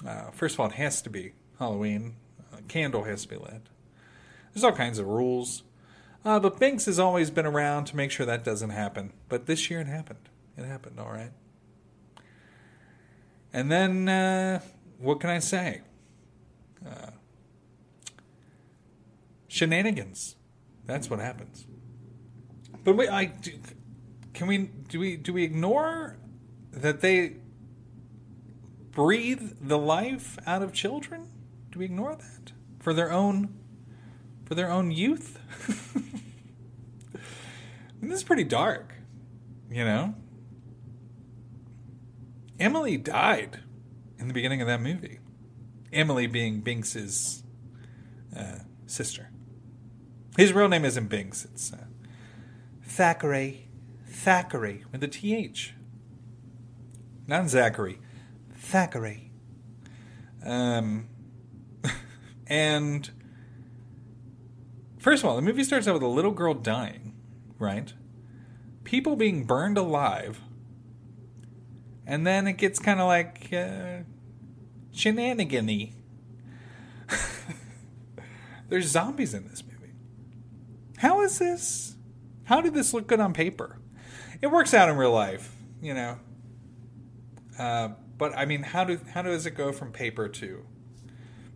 Uh, 0.06 0.30
first 0.30 0.54
of 0.54 0.60
all, 0.60 0.66
it 0.66 0.72
has 0.72 1.02
to 1.02 1.10
be 1.10 1.32
Halloween. 1.58 2.16
A 2.56 2.62
candle 2.62 3.04
has 3.04 3.22
to 3.22 3.28
be 3.28 3.36
lit. 3.36 3.68
There's 4.52 4.64
all 4.64 4.72
kinds 4.72 4.98
of 4.98 5.06
rules. 5.06 5.62
Uh, 6.24 6.40
but 6.40 6.58
Binx 6.58 6.86
has 6.86 6.98
always 6.98 7.30
been 7.30 7.46
around 7.46 7.84
to 7.86 7.96
make 7.96 8.10
sure 8.10 8.26
that 8.26 8.42
doesn't 8.42 8.70
happen. 8.70 9.12
But 9.28 9.46
this 9.46 9.70
year 9.70 9.80
it 9.80 9.86
happened. 9.86 10.28
It 10.56 10.64
happened, 10.64 10.98
all 10.98 11.12
right. 11.12 11.32
And 13.52 13.70
then, 13.70 14.08
what 14.98 15.20
can 15.20 15.30
I 15.30 15.38
say? 15.38 15.82
Uh, 16.86 17.10
shenanigans. 19.48 20.36
That's 20.84 21.10
what 21.10 21.18
happens. 21.18 21.66
But 22.84 22.96
wait, 22.96 23.08
I 23.08 23.26
do, 23.26 23.52
can 24.32 24.46
we 24.46 24.58
do 24.88 25.00
we 25.00 25.16
do 25.16 25.32
we 25.32 25.42
ignore 25.42 26.18
that 26.70 27.00
they 27.00 27.36
breathe 28.92 29.52
the 29.60 29.78
life 29.78 30.38
out 30.46 30.62
of 30.62 30.72
children? 30.72 31.28
Do 31.72 31.80
we 31.80 31.84
ignore 31.86 32.14
that 32.14 32.52
for 32.78 32.94
their 32.94 33.10
own 33.10 33.58
for 34.44 34.54
their 34.54 34.70
own 34.70 34.92
youth? 34.92 35.40
I 35.68 35.98
mean, 38.00 38.10
this 38.10 38.20
is 38.20 38.24
pretty 38.24 38.44
dark, 38.44 38.94
you 39.70 39.84
know. 39.84 40.14
Emily 42.58 42.96
died 42.96 43.60
in 44.18 44.28
the 44.28 44.34
beginning 44.34 44.60
of 44.60 44.66
that 44.66 44.80
movie. 44.80 45.18
Emily 45.92 46.26
being 46.26 46.62
Binx's 46.62 47.42
uh, 48.36 48.60
sister. 48.86 49.30
His 50.36 50.52
real 50.52 50.68
name 50.68 50.84
isn't 50.84 51.08
Binx. 51.08 51.44
It's 51.44 51.72
uh, 51.72 51.84
Thackery. 52.86 53.62
Thackery 54.10 54.84
with 54.92 55.02
a 55.02 55.08
TH. 55.08 55.74
Not 57.26 57.48
Zachary. 57.48 57.98
Thackery. 58.54 59.30
Um, 60.44 61.08
and 62.46 63.10
first 64.98 65.22
of 65.22 65.28
all, 65.28 65.36
the 65.36 65.42
movie 65.42 65.64
starts 65.64 65.88
out 65.88 65.94
with 65.94 66.02
a 66.02 66.08
little 66.08 66.30
girl 66.30 66.54
dying, 66.54 67.14
right? 67.58 67.92
People 68.84 69.16
being 69.16 69.44
burned 69.44 69.76
alive. 69.76 70.40
And 72.06 72.26
then 72.26 72.46
it 72.46 72.54
gets 72.54 72.78
kind 72.78 73.00
of 73.00 73.08
like 73.08 73.52
uh, 73.52 73.98
shenanigan 74.92 75.94
There's 78.68 78.86
zombies 78.86 79.34
in 79.34 79.48
this 79.48 79.62
movie. 79.64 79.92
How 80.98 81.20
is 81.22 81.38
this? 81.38 81.96
How 82.44 82.60
did 82.60 82.74
this 82.74 82.94
look 82.94 83.06
good 83.06 83.20
on 83.20 83.32
paper? 83.32 83.78
It 84.40 84.48
works 84.48 84.72
out 84.74 84.88
in 84.88 84.96
real 84.96 85.12
life, 85.12 85.54
you 85.80 85.94
know. 85.94 86.18
Uh, 87.58 87.88
but 88.18 88.36
I 88.36 88.44
mean, 88.44 88.62
how 88.62 88.84
do 88.84 89.00
how 89.12 89.22
does 89.22 89.46
it 89.46 89.52
go 89.52 89.72
from 89.72 89.92
paper 89.92 90.28
to 90.28 90.64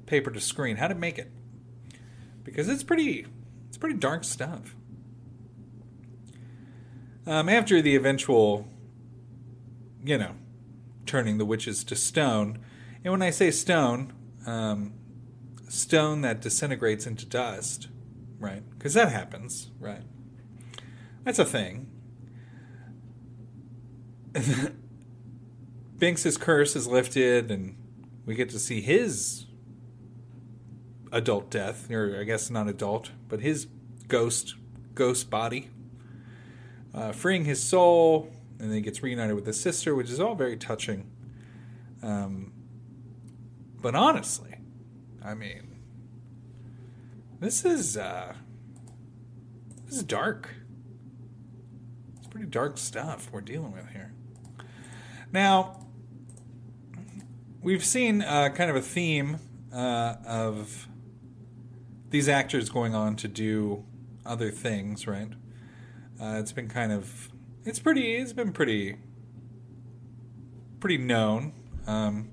paper 0.06 0.30
to 0.30 0.40
screen? 0.40 0.76
How 0.76 0.88
to 0.88 0.94
make 0.94 1.18
it? 1.18 1.30
Because 2.42 2.68
it's 2.68 2.82
pretty 2.82 3.26
it's 3.68 3.78
pretty 3.78 3.96
dark 3.96 4.24
stuff. 4.24 4.74
Um, 7.26 7.48
after 7.48 7.80
the 7.82 7.94
eventual, 7.96 8.66
you 10.04 10.18
know, 10.18 10.34
turning 11.06 11.38
the 11.38 11.44
witches 11.44 11.84
to 11.84 11.96
stone, 11.96 12.58
and 13.04 13.12
when 13.12 13.22
I 13.22 13.30
say 13.30 13.50
stone, 13.50 14.12
um, 14.46 14.92
stone 15.68 16.20
that 16.22 16.40
disintegrates 16.40 17.06
into 17.06 17.24
dust, 17.26 17.88
right? 18.38 18.62
Because 18.70 18.94
that 18.94 19.10
happens, 19.10 19.70
right? 19.78 20.02
That's 21.24 21.38
a 21.38 21.44
thing. 21.44 21.90
Binx's 25.98 26.36
curse 26.36 26.76
is 26.76 26.86
lifted, 26.86 27.50
and 27.50 27.76
we 28.26 28.34
get 28.34 28.50
to 28.50 28.58
see 28.58 28.80
his 28.80 29.46
adult 31.12 31.50
death, 31.50 31.90
or 31.90 32.18
I 32.20 32.24
guess 32.24 32.50
not 32.50 32.68
adult, 32.68 33.10
but 33.28 33.40
his 33.40 33.66
ghost 34.08 34.54
ghost 34.94 35.30
body, 35.30 35.70
uh, 36.94 37.12
freeing 37.12 37.44
his 37.44 37.62
soul, 37.62 38.32
and 38.60 38.68
then 38.68 38.76
he 38.76 38.80
gets 38.82 39.02
reunited 39.02 39.34
with 39.34 39.46
his 39.46 39.58
sister, 39.58 39.94
which 39.94 40.10
is 40.10 40.20
all 40.20 40.34
very 40.34 40.56
touching. 40.56 41.10
Um, 42.02 42.52
but 43.80 43.94
honestly, 43.94 44.56
I 45.24 45.34
mean, 45.34 45.78
this 47.40 47.64
is 47.64 47.96
uh, 47.96 48.34
this 49.86 49.96
is 49.96 50.02
dark. 50.02 50.50
It's 52.18 52.28
pretty 52.28 52.46
dark 52.46 52.76
stuff 52.78 53.30
we're 53.32 53.40
dealing 53.40 53.72
with 53.72 53.88
here. 53.90 54.12
Now, 55.32 55.86
we've 57.62 57.84
seen 57.84 58.22
uh, 58.22 58.50
kind 58.50 58.70
of 58.70 58.76
a 58.76 58.82
theme 58.82 59.38
uh, 59.72 60.16
of 60.26 60.86
these 62.10 62.28
actors 62.28 62.68
going 62.68 62.94
on 62.94 63.16
to 63.16 63.28
do 63.28 63.84
other 64.26 64.50
things, 64.50 65.06
right? 65.06 65.32
Uh, 66.20 66.36
it's 66.38 66.52
been 66.52 66.68
kind 66.68 66.92
of, 66.92 67.29
it's 67.64 67.78
pretty, 67.78 68.14
it's 68.14 68.32
been 68.32 68.52
pretty, 68.52 68.96
pretty 70.78 70.98
known. 70.98 71.52
Um, 71.86 72.30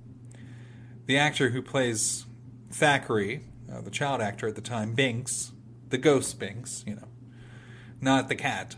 the 1.05 1.17
actor 1.17 1.49
who 1.49 1.61
plays 1.61 2.25
Thackery, 2.71 3.41
uh, 3.71 3.81
the 3.81 3.91
child 3.91 4.21
actor 4.21 4.47
at 4.47 4.55
the 4.55 4.61
time, 4.61 4.95
Binx, 4.95 5.51
the 5.89 5.97
ghost 5.97 6.39
Binx, 6.39 6.85
you 6.85 6.95
know, 6.95 7.07
not 8.01 8.29
the 8.29 8.35
cat. 8.35 8.75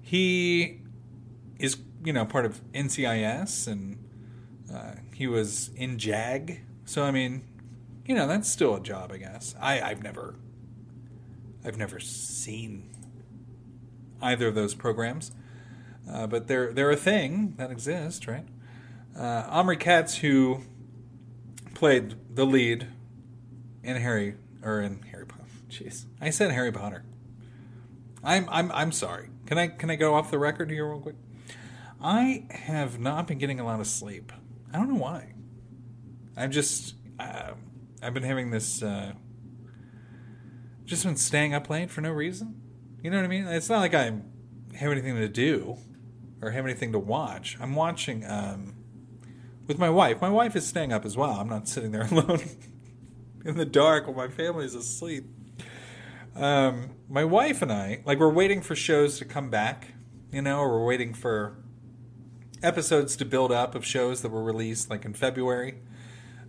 He 0.00 0.80
is, 1.58 1.78
you 2.04 2.12
know, 2.12 2.24
part 2.24 2.44
of 2.44 2.60
NCIS 2.72 3.66
and 3.66 3.98
uh, 4.72 4.94
he 5.14 5.26
was 5.26 5.70
in 5.76 5.98
JAG. 5.98 6.60
So, 6.84 7.04
I 7.04 7.10
mean, 7.10 7.44
you 8.06 8.14
know, 8.14 8.26
that's 8.26 8.48
still 8.48 8.74
a 8.76 8.80
job, 8.80 9.12
I 9.12 9.18
guess. 9.18 9.54
I, 9.60 9.80
I've 9.80 10.02
never, 10.02 10.36
I've 11.64 11.76
never 11.76 12.00
seen 12.00 12.90
either 14.22 14.48
of 14.48 14.54
those 14.54 14.74
programs, 14.74 15.32
uh, 16.10 16.26
but 16.26 16.46
they're 16.46 16.72
they're 16.72 16.90
a 16.90 16.96
thing 16.96 17.54
that 17.58 17.70
exists, 17.70 18.26
right? 18.26 18.46
Uh, 19.18 19.44
Omri 19.48 19.76
Katz, 19.76 20.18
who 20.18 20.62
played 21.74 22.14
the 22.34 22.46
lead 22.46 22.86
in 23.82 23.96
Harry 23.96 24.36
or 24.62 24.80
in 24.80 25.02
Harry 25.10 25.26
Potter. 25.26 25.44
Jeez, 25.68 26.06
I 26.20 26.30
said 26.30 26.52
Harry 26.52 26.72
Potter. 26.72 27.04
I'm 28.24 28.48
I'm 28.50 28.70
I'm 28.72 28.92
sorry. 28.92 29.28
Can 29.46 29.58
I 29.58 29.66
can 29.66 29.90
I 29.90 29.96
go 29.96 30.14
off 30.14 30.30
the 30.30 30.38
record 30.38 30.70
here 30.70 30.88
real 30.88 31.00
quick? 31.00 31.16
I 32.00 32.46
have 32.50 32.98
not 32.98 33.26
been 33.26 33.38
getting 33.38 33.60
a 33.60 33.64
lot 33.64 33.80
of 33.80 33.86
sleep. 33.86 34.32
I 34.72 34.78
don't 34.78 34.88
know 34.88 35.00
why. 35.00 35.34
I've 36.36 36.50
just 36.50 36.94
uh, 37.18 37.52
I've 38.02 38.14
been 38.14 38.22
having 38.22 38.50
this 38.50 38.82
uh, 38.82 39.12
just 40.84 41.04
been 41.04 41.16
staying 41.16 41.54
up 41.54 41.68
late 41.68 41.90
for 41.90 42.00
no 42.00 42.10
reason. 42.10 42.61
You 43.02 43.10
know 43.10 43.16
what 43.16 43.24
I 43.24 43.28
mean? 43.28 43.48
It's 43.48 43.68
not 43.68 43.80
like 43.80 43.94
I 43.94 44.04
have 44.76 44.92
anything 44.92 45.16
to 45.16 45.28
do 45.28 45.76
or 46.40 46.52
have 46.52 46.64
anything 46.64 46.92
to 46.92 47.00
watch. 47.00 47.56
I'm 47.60 47.74
watching 47.74 48.24
um, 48.24 48.76
with 49.66 49.76
my 49.76 49.90
wife. 49.90 50.20
My 50.20 50.28
wife 50.28 50.54
is 50.54 50.64
staying 50.64 50.92
up 50.92 51.04
as 51.04 51.16
well. 51.16 51.32
I'm 51.32 51.48
not 51.48 51.66
sitting 51.66 51.90
there 51.90 52.06
alone 52.10 52.42
in 53.44 53.56
the 53.56 53.64
dark 53.64 54.06
while 54.06 54.14
my 54.14 54.28
family's 54.28 54.76
asleep. 54.76 55.24
Um, 56.36 56.90
my 57.08 57.24
wife 57.24 57.60
and 57.60 57.72
I, 57.72 58.02
like, 58.04 58.20
we're 58.20 58.32
waiting 58.32 58.62
for 58.62 58.76
shows 58.76 59.18
to 59.18 59.24
come 59.24 59.50
back, 59.50 59.94
you 60.30 60.40
know, 60.40 60.60
or 60.60 60.70
we're 60.78 60.86
waiting 60.86 61.12
for 61.12 61.58
episodes 62.62 63.16
to 63.16 63.24
build 63.24 63.50
up 63.50 63.74
of 63.74 63.84
shows 63.84 64.22
that 64.22 64.28
were 64.28 64.44
released, 64.44 64.90
like 64.90 65.04
in 65.04 65.12
February. 65.12 65.80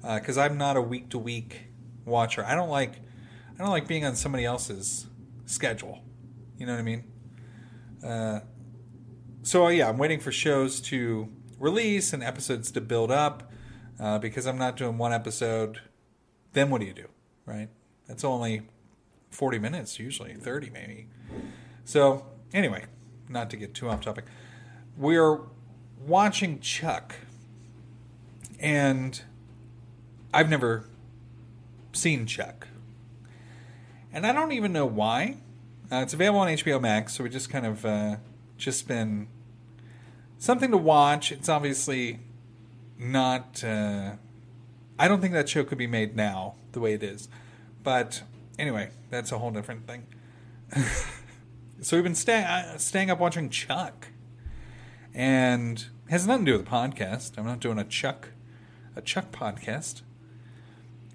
Because 0.04 0.38
uh, 0.38 0.42
I'm 0.42 0.60
not 0.60 0.78
a 0.78 0.82
week 0.82 1.10
to 1.10 1.18
week 1.18 1.72
watcher. 2.06 2.46
I 2.46 2.54
don't 2.54 2.70
like, 2.70 3.00
I 3.56 3.58
don't 3.58 3.72
like 3.72 3.88
being 3.88 4.06
on 4.06 4.16
somebody 4.16 4.46
else's 4.46 5.08
schedule. 5.48 6.04
You 6.58 6.66
know 6.66 6.74
what 6.74 6.80
I 6.80 6.84
mean? 6.84 7.04
Uh, 8.06 8.40
so 9.44 9.68
yeah, 9.68 9.90
I'm 9.90 9.98
waiting 9.98 10.20
for 10.20 10.32
shows 10.32 10.80
to 10.82 11.30
release 11.60 12.14
and 12.14 12.24
episodes 12.24 12.72
to 12.72 12.82
build 12.82 13.12
up 13.12 13.52
uh, 14.00 14.20
because 14.20 14.46
I'm 14.46 14.58
not 14.58 14.76
doing 14.76 14.98
one 14.98 15.14
episode. 15.14 15.82
Then 16.54 16.70
what 16.70 16.82
do 16.82 16.88
you 16.88 16.94
do, 16.94 17.08
right? 17.46 17.70
That's 18.08 18.24
only 18.24 18.64
40 19.32 19.60
minutes 19.60 20.00
usually, 20.00 20.34
30 20.34 20.70
maybe. 20.70 21.08
So 21.86 22.26
anyway, 22.54 22.86
not 23.30 23.50
to 23.50 23.58
get 23.58 23.74
too 23.74 23.90
off 23.90 24.02
topic, 24.02 24.26
we're 24.98 25.40
watching 26.06 26.60
Chuck, 26.60 27.16
And 28.60 29.22
I've 30.34 30.50
never 30.50 30.86
seen 31.94 32.26
Chuck. 32.26 32.68
And 34.12 34.26
I 34.28 34.32
don't 34.32 34.52
even 34.52 34.72
know 34.72 34.86
why. 34.86 35.38
Uh, 35.94 36.02
it's 36.02 36.16
available 36.16 36.40
on 36.40 36.48
HBO 36.48 36.82
Max, 36.82 37.14
so 37.14 37.24
we 37.24 37.30
just 37.30 37.52
kind 37.52 37.68
of 37.68 37.86
uh, 37.86 38.16
just 38.58 38.88
been 38.88 39.28
something 40.40 40.72
to 40.72 40.78
watch. 40.78 41.32
It's 41.32 41.48
obviously 41.48 42.20
not. 42.98 43.64
Uh, 43.64 44.14
I 44.98 45.08
don't 45.08 45.22
think 45.22 45.34
that 45.34 45.48
show 45.48 45.64
could 45.64 45.78
be 45.78 45.86
made 45.86 46.16
now 46.16 46.56
the 46.72 46.80
way 46.80 46.94
it 46.94 47.04
is, 47.04 47.30
but 47.84 48.24
anyway, 48.58 48.90
that's 49.12 49.32
a 49.32 49.38
whole 49.38 49.52
different 49.52 49.86
thing. 49.86 50.08
so 51.82 51.96
we've 51.96 52.04
been 52.04 52.34
uh, 52.34 52.78
staying 52.80 53.12
up 53.12 53.20
watching 53.20 53.52
Chuck, 53.52 54.08
and 55.14 55.86
has 56.10 56.26
nothing 56.26 56.46
to 56.46 56.54
do 56.54 56.58
with 56.58 56.66
the 56.66 56.72
podcast. 56.72 57.38
I'm 57.38 57.46
not 57.46 57.60
doing 57.60 57.78
a 57.78 57.84
Chuck, 57.84 58.30
a 58.96 59.02
Chuck 59.04 59.32
podcast, 59.32 60.02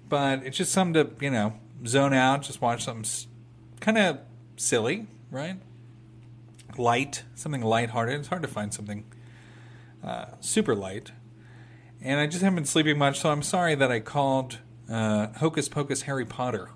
but 0.07 0.41
it's 0.45 0.55
just 0.55 0.71
something 0.71 0.93
to 1.05 1.25
you 1.25 1.31
know 1.31 1.55
zone 1.85 2.13
out, 2.13 2.43
just 2.43 2.61
watch 2.61 2.85
something 2.85 3.29
kind 3.81 3.97
of 3.97 4.19
silly, 4.59 5.07
right? 5.31 5.55
Light, 6.77 7.23
something 7.35 7.61
lighthearted. 7.61 8.19
It's 8.19 8.27
hard 8.27 8.41
to 8.41 8.47
find 8.47 8.73
something 8.73 9.05
uh, 10.03 10.25
super 10.39 10.75
light. 10.75 11.11
And 12.01 12.19
I 12.19 12.27
just 12.27 12.41
haven't 12.41 12.55
been 12.55 12.65
sleeping 12.65 12.97
much, 12.97 13.19
so 13.19 13.29
I'm 13.29 13.41
sorry 13.41 13.75
that 13.75 13.91
I 13.91 13.99
called 13.99 14.59
uh, 14.89 15.27
Hocus 15.37 15.67
Pocus 15.67 16.03
Harry 16.03 16.25
Potter. 16.25 16.69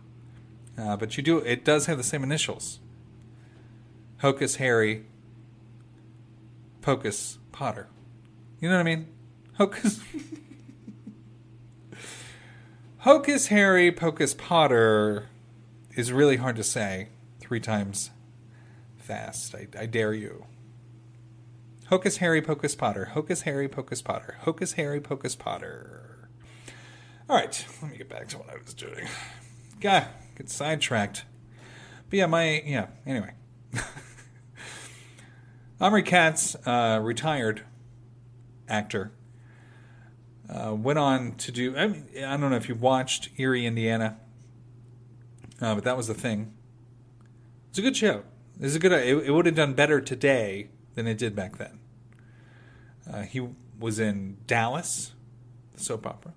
Uh, 0.78 0.98
but 0.98 1.18
you 1.18 1.24
do, 1.24 1.38
it 1.40 1.64
does 1.64 1.86
have 1.86 1.98
the 1.98 2.04
same 2.04 2.24
initials. 2.24 2.80
Hocus 4.20 4.56
Harry 4.56 5.06
Pocus 6.82 7.38
Potter. 7.52 7.88
You 8.60 8.70
know 8.70 8.76
what 8.76 8.82
I 8.82 8.84
mean? 8.84 9.08
Hocus. 9.58 10.00
Hocus 13.00 13.48
Harry 13.48 13.92
Pocus 13.92 14.34
Potter 14.34 15.28
is 15.96 16.12
really 16.12 16.38
hard 16.38 16.56
to 16.56 16.64
say 16.64 17.10
three 17.44 17.60
times 17.60 18.10
fast. 18.98 19.54
I, 19.54 19.68
I 19.78 19.86
dare 19.86 20.14
you. 20.14 20.46
Hocus 21.88 22.18
Harry 22.18 22.42
Pocus 22.42 22.74
Potter. 22.74 23.06
Hocus 23.14 23.42
Harry 23.42 23.68
Pocus 23.68 24.02
Potter. 24.02 24.38
Hocus 24.42 24.74
Harry 24.74 25.02
Pocus 25.02 25.36
Potter. 25.36 26.30
All 27.30 27.36
right, 27.36 27.66
let 27.82 27.92
me 27.92 27.98
get 27.98 28.08
back 28.08 28.30
to 28.30 28.38
what 28.38 28.50
I 28.50 28.56
was 28.64 28.74
doing. 28.74 29.08
God, 29.82 30.08
get 30.38 30.50
sidetracked. 30.50 31.26
But 32.10 32.18
yeah, 32.20 32.26
my 32.28 32.64
yeah. 32.66 32.88
Anyway, 33.06 33.34
Omri 35.82 36.04
Katz, 36.04 36.56
uh, 36.66 37.02
retired 37.04 37.66
actor, 38.70 39.12
uh, 40.50 40.74
went 40.74 41.00
on 41.00 41.36
to 41.36 41.52
do. 41.52 41.76
I, 41.76 41.88
mean, 41.88 42.08
I 42.26 42.38
don't 42.38 42.50
know 42.50 42.56
if 42.56 42.70
you 42.70 42.76
watched 42.76 43.30
Erie, 43.38 43.66
Indiana, 43.66 44.18
uh, 45.62 45.76
but 45.76 45.84
that 45.84 45.98
was 45.98 46.08
the 46.08 46.14
thing. 46.14 46.54
It's 47.74 47.80
a 47.80 47.82
good 47.82 47.98
show. 47.98 48.22
It's 48.60 48.76
a 48.76 48.80
good. 48.80 48.92
It, 48.92 49.18
it 49.26 49.32
would 49.32 49.48
have 49.48 49.56
done 49.56 49.74
better 49.74 50.00
today 50.00 50.68
than 50.94 51.08
it 51.08 51.18
did 51.18 51.36
back 51.36 51.58
then. 51.58 51.80
Uh, 53.12 53.24
he 53.24 53.48
was 53.80 53.98
in 53.98 54.38
Dallas, 54.46 55.14
the 55.76 55.84
soap 55.84 56.06
opera. 56.06 56.34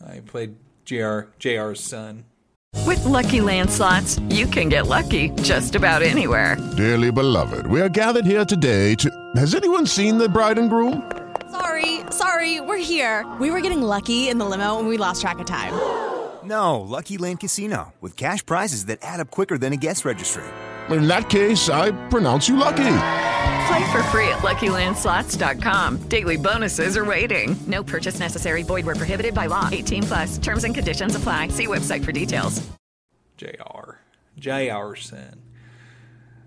Uh, 0.00 0.12
he 0.12 0.20
played 0.20 0.54
JR, 0.84 1.22
JR's 1.40 1.80
son. 1.80 2.24
With 2.86 3.04
Lucky 3.04 3.40
Land 3.40 3.68
slots, 3.68 4.20
you 4.28 4.46
can 4.46 4.68
get 4.68 4.86
lucky 4.86 5.30
just 5.42 5.74
about 5.74 6.02
anywhere. 6.02 6.56
Dearly 6.76 7.10
beloved, 7.10 7.66
we 7.66 7.80
are 7.80 7.88
gathered 7.88 8.24
here 8.24 8.44
today 8.44 8.94
to. 8.94 9.10
Has 9.34 9.56
anyone 9.56 9.86
seen 9.86 10.18
the 10.18 10.28
bride 10.28 10.56
and 10.56 10.70
groom? 10.70 11.10
Sorry, 11.50 12.02
sorry, 12.12 12.60
we're 12.60 12.76
here. 12.76 13.26
We 13.40 13.50
were 13.50 13.60
getting 13.60 13.82
lucky 13.82 14.28
in 14.28 14.38
the 14.38 14.44
limo 14.44 14.78
and 14.78 14.86
we 14.86 14.98
lost 14.98 15.20
track 15.20 15.40
of 15.40 15.46
time. 15.46 16.06
No, 16.48 16.80
Lucky 16.80 17.18
Land 17.18 17.40
Casino, 17.40 17.92
with 18.00 18.16
cash 18.16 18.44
prizes 18.44 18.86
that 18.86 19.00
add 19.02 19.20
up 19.20 19.30
quicker 19.30 19.58
than 19.58 19.74
a 19.74 19.76
guest 19.76 20.06
registry. 20.06 20.44
In 20.88 21.06
that 21.06 21.28
case, 21.28 21.68
I 21.68 21.90
pronounce 22.08 22.48
you 22.48 22.56
lucky. 22.56 22.76
Play 23.68 23.92
for 23.92 24.02
free 24.04 24.28
at 24.28 24.38
LuckyLandSlots.com. 24.38 26.08
Daily 26.08 26.38
bonuses 26.38 26.96
are 26.96 27.04
waiting. 27.04 27.54
No 27.66 27.84
purchase 27.84 28.18
necessary. 28.18 28.62
Void 28.62 28.86
where 28.86 28.94
prohibited 28.94 29.34
by 29.34 29.44
law. 29.44 29.68
18 29.70 30.02
plus. 30.04 30.38
Terms 30.38 30.64
and 30.64 30.74
conditions 30.74 31.14
apply. 31.14 31.48
See 31.48 31.66
website 31.66 32.02
for 32.02 32.12
details. 32.12 32.66
JR. 33.36 33.98
JR's 34.38 35.06
son. 35.06 35.42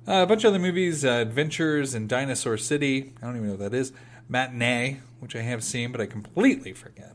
Uh, 0.07 0.23
a 0.23 0.25
bunch 0.25 0.43
of 0.43 0.49
other 0.49 0.59
movies, 0.59 1.05
uh, 1.05 1.09
Adventures 1.09 1.93
in 1.93 2.07
Dinosaur 2.07 2.57
City. 2.57 3.13
I 3.21 3.27
don't 3.27 3.35
even 3.35 3.47
know 3.49 3.53
what 3.53 3.71
that 3.71 3.77
is. 3.77 3.93
Matinee, 4.27 5.01
which 5.19 5.35
I 5.35 5.41
have 5.41 5.63
seen, 5.63 5.91
but 5.91 6.01
I 6.01 6.07
completely 6.07 6.73
forget. 6.73 7.13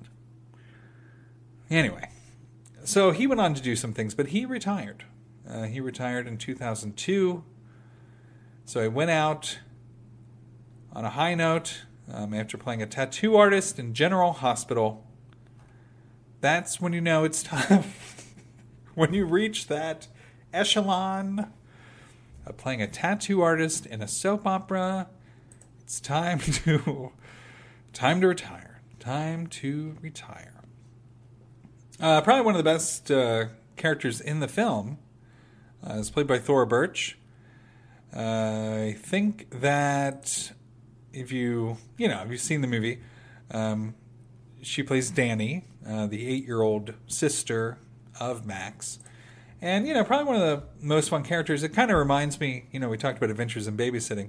Anyway, 1.69 2.09
so 2.87 3.11
he 3.11 3.27
went 3.27 3.41
on 3.41 3.55
to 3.55 3.61
do 3.61 3.75
some 3.75 3.93
things, 3.93 4.15
but 4.15 4.29
he 4.29 4.47
retired. 4.47 5.05
Uh, 5.49 5.65
he 5.65 5.81
retired 5.81 6.27
in 6.27 6.39
2002. 6.39 7.45
So 8.65 8.81
I 8.81 8.89
went 8.89 9.11
out 9.11 9.59
on 10.93 11.05
a 11.05 11.11
high 11.11 11.35
note 11.35 11.83
um, 12.13 12.33
after 12.33 12.57
playing 12.57 12.83
a 12.83 12.87
tattoo 12.87 13.37
artist 13.37 13.79
in 13.79 13.93
General 13.93 14.33
Hospital. 14.33 15.05
That's 16.41 16.81
when 16.81 16.93
you 16.93 17.01
know 17.01 17.25
it's 17.25 17.43
time. 17.45 17.85
when 18.95 19.15
you 19.15 19.27
reach 19.27 19.67
that 19.67 20.09
echelon 20.53 21.53
of 22.47 22.57
playing 22.57 22.83
a 22.83 22.87
tattoo 22.87 23.43
artist 23.43 23.87
in 23.87 24.01
a 24.01 24.09
soap 24.09 24.47
opera, 24.47 25.09
it's 25.81 26.01
time 26.01 26.39
to 26.65 27.13
time 27.93 28.21
to 28.21 28.29
retire. 28.29 28.81
Time 28.99 29.47
to 29.49 29.97
retire. 30.01 30.56
Uh, 31.99 32.21
probably 32.21 32.45
one 32.45 32.55
of 32.55 32.59
the 32.59 32.71
best 32.71 33.11
uh, 33.11 33.47
characters 33.77 34.21
in 34.21 34.41
the 34.41 34.49
film 34.49 34.99
uh, 35.89 35.95
is 35.95 36.11
played 36.11 36.27
by 36.27 36.39
Thora 36.39 36.67
Birch. 36.67 37.19
Uh, 38.15 38.89
I 38.89 38.97
think 38.99 39.49
that 39.61 40.53
if 41.15 41.33
you 41.33 41.79
you 41.97 42.09
know 42.09 42.23
if 42.23 42.31
you've 42.31 42.41
seen 42.41 42.61
the 42.61 42.67
movie, 42.67 43.01
um, 43.51 43.95
she 44.61 44.83
plays 44.83 45.11
Danny, 45.11 45.65
uh, 45.89 46.07
the 46.07 46.29
eight-year-old 46.29 46.93
sister 47.07 47.79
of 48.21 48.45
Max, 48.45 48.99
and 49.63 49.89
you 49.89 49.95
know 49.95 50.05
probably 50.05 50.27
one 50.27 50.37
of 50.37 50.43
the 50.43 50.87
most 50.87 51.09
fun 51.09 51.23
characters. 51.23 51.63
It 51.63 51.71
kind 51.71 51.91
of 51.91 51.97
reminds 51.97 52.39
me, 52.39 52.67
you 52.73 52.79
know, 52.79 52.91
we 52.91 52.99
talked 52.99 53.17
about 53.17 53.31
Adventures 53.31 53.67
in 53.67 53.77
Babysitting. 53.77 54.29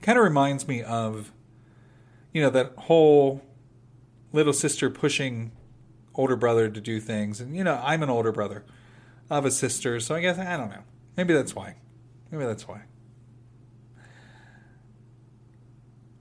Kind 0.00 0.18
of 0.18 0.24
reminds 0.24 0.66
me 0.66 0.82
of, 0.82 1.30
you 2.32 2.42
know, 2.42 2.50
that 2.50 2.72
whole 2.76 3.42
little 4.32 4.54
sister 4.54 4.88
pushing 4.88 5.52
older 6.14 6.36
brother 6.36 6.68
to 6.68 6.80
do 6.80 7.00
things, 7.00 7.40
and 7.40 7.56
you 7.56 7.64
know 7.64 7.80
I'm 7.82 8.02
an 8.02 8.10
older 8.10 8.32
brother 8.32 8.64
of 9.30 9.44
a 9.44 9.50
sister, 9.50 10.00
so 10.00 10.14
I 10.14 10.20
guess 10.20 10.38
I 10.38 10.56
don't 10.56 10.70
know. 10.70 10.84
Maybe 11.16 11.34
that's 11.34 11.54
why. 11.54 11.76
Maybe 12.30 12.44
that's 12.44 12.66
why. 12.66 12.82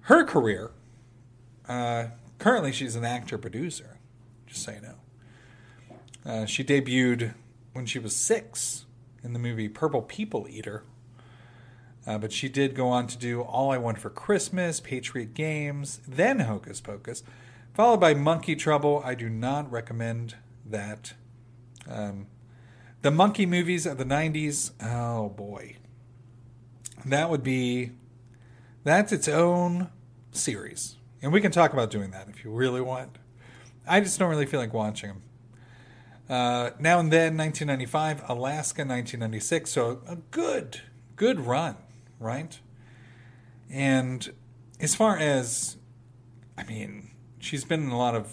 Her 0.01 0.23
career, 0.23 0.71
uh, 1.67 2.07
currently 2.37 2.71
she's 2.71 2.95
an 2.95 3.05
actor 3.05 3.37
producer, 3.37 3.97
just 4.45 4.63
so 4.63 4.71
you 4.71 4.81
know. 4.81 4.95
Uh, 6.25 6.45
she 6.45 6.63
debuted 6.63 7.33
when 7.73 7.85
she 7.85 7.99
was 7.99 8.15
six 8.15 8.85
in 9.23 9.33
the 9.33 9.39
movie 9.39 9.69
Purple 9.69 10.01
People 10.01 10.47
Eater. 10.49 10.83
Uh, 12.05 12.17
but 12.17 12.31
she 12.31 12.49
did 12.49 12.73
go 12.75 12.87
on 12.87 13.05
to 13.07 13.17
do 13.17 13.41
All 13.41 13.71
I 13.71 13.77
Want 13.77 13.99
for 13.99 14.09
Christmas, 14.09 14.79
Patriot 14.79 15.33
Games, 15.33 16.01
then 16.07 16.39
Hocus 16.39 16.81
Pocus, 16.81 17.23
followed 17.73 17.99
by 17.99 18.13
Monkey 18.13 18.55
Trouble. 18.55 19.01
I 19.03 19.15
do 19.15 19.29
not 19.29 19.71
recommend 19.71 20.35
that. 20.65 21.13
Um, 21.87 22.27
the 23.01 23.11
monkey 23.11 23.45
movies 23.45 23.85
of 23.85 23.97
the 23.97 24.05
90s, 24.05 24.71
oh 24.83 25.29
boy. 25.29 25.77
That 27.03 27.29
would 27.29 27.43
be, 27.43 27.91
that's 28.83 29.11
its 29.11 29.27
own 29.27 29.89
series. 30.31 30.97
And 31.21 31.33
we 31.33 31.41
can 31.41 31.51
talk 31.51 31.73
about 31.73 31.89
doing 31.89 32.11
that 32.11 32.27
if 32.29 32.43
you 32.43 32.51
really 32.51 32.81
want. 32.81 33.17
I 33.87 34.01
just 34.01 34.19
don't 34.19 34.29
really 34.29 34.45
feel 34.45 34.59
like 34.59 34.73
watching 34.73 35.09
them. 35.09 35.23
Uh, 36.29 36.71
now 36.79 36.99
and 36.99 37.11
then, 37.11 37.35
1995, 37.37 38.29
Alaska, 38.29 38.81
1996. 38.81 39.71
So 39.71 40.01
a 40.07 40.15
good, 40.15 40.81
good 41.15 41.41
run, 41.41 41.75
right? 42.19 42.59
And 43.69 44.31
as 44.79 44.95
far 44.95 45.17
as, 45.17 45.77
I 46.57 46.63
mean, 46.63 47.10
she's 47.41 47.65
been 47.65 47.83
in 47.83 47.89
a 47.89 47.97
lot 47.97 48.15
of 48.15 48.31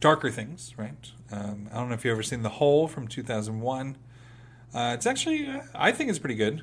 darker 0.00 0.30
things, 0.30 0.74
right? 0.76 1.10
Um, 1.30 1.68
I 1.72 1.76
don't 1.76 1.88
know 1.88 1.94
if 1.94 2.04
you've 2.04 2.12
ever 2.12 2.22
seen 2.22 2.42
The 2.42 2.48
Hole 2.48 2.88
from 2.88 3.08
2001. 3.08 3.98
Uh, 4.74 4.92
it's 4.94 5.06
actually, 5.06 5.48
I 5.74 5.92
think 5.92 6.10
it's 6.10 6.18
pretty 6.18 6.34
good. 6.34 6.62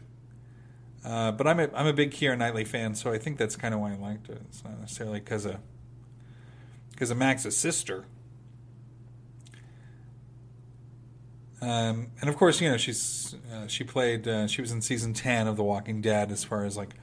Uh, 1.04 1.32
but 1.32 1.45
I'm 1.45 1.60
a, 1.60 1.69
I'm 1.73 1.86
a 1.86 1.93
big 1.93 2.12
Keira 2.12 2.38
Knightley 2.38 2.65
fan, 2.65 2.95
so 2.95 3.12
I 3.12 3.19
think 3.19 3.38
that's 3.38 3.56
kind 3.56 3.75
of 3.75 3.80
why 3.80 3.91
I 3.91 3.95
liked 3.95 4.30
it. 4.30 4.41
It's 4.49 4.63
not 4.63 4.80
necessarily 4.80 5.19
because 5.19 5.45
of 5.45 5.58
because 6.91 7.12
of 7.12 7.17
Max's 7.17 7.56
sister. 7.56 8.06
Um, 11.62 12.08
and 12.21 12.30
of 12.30 12.38
course, 12.38 12.60
you 12.60 12.71
know 12.71 12.78
she's 12.78 13.36
uh, 13.54 13.67
she 13.67 13.84
played 13.84 14.28
uh, 14.28 14.47
she 14.47 14.62
was 14.62 14.71
in 14.71 14.82
season 14.82 15.13
ten 15.13 15.47
of 15.47 15.58
The 15.58 15.63
Walking 15.63 16.01
Dead. 16.01 16.32
As 16.32 16.43
far 16.43 16.65
as 16.65 16.75
like 16.75 16.95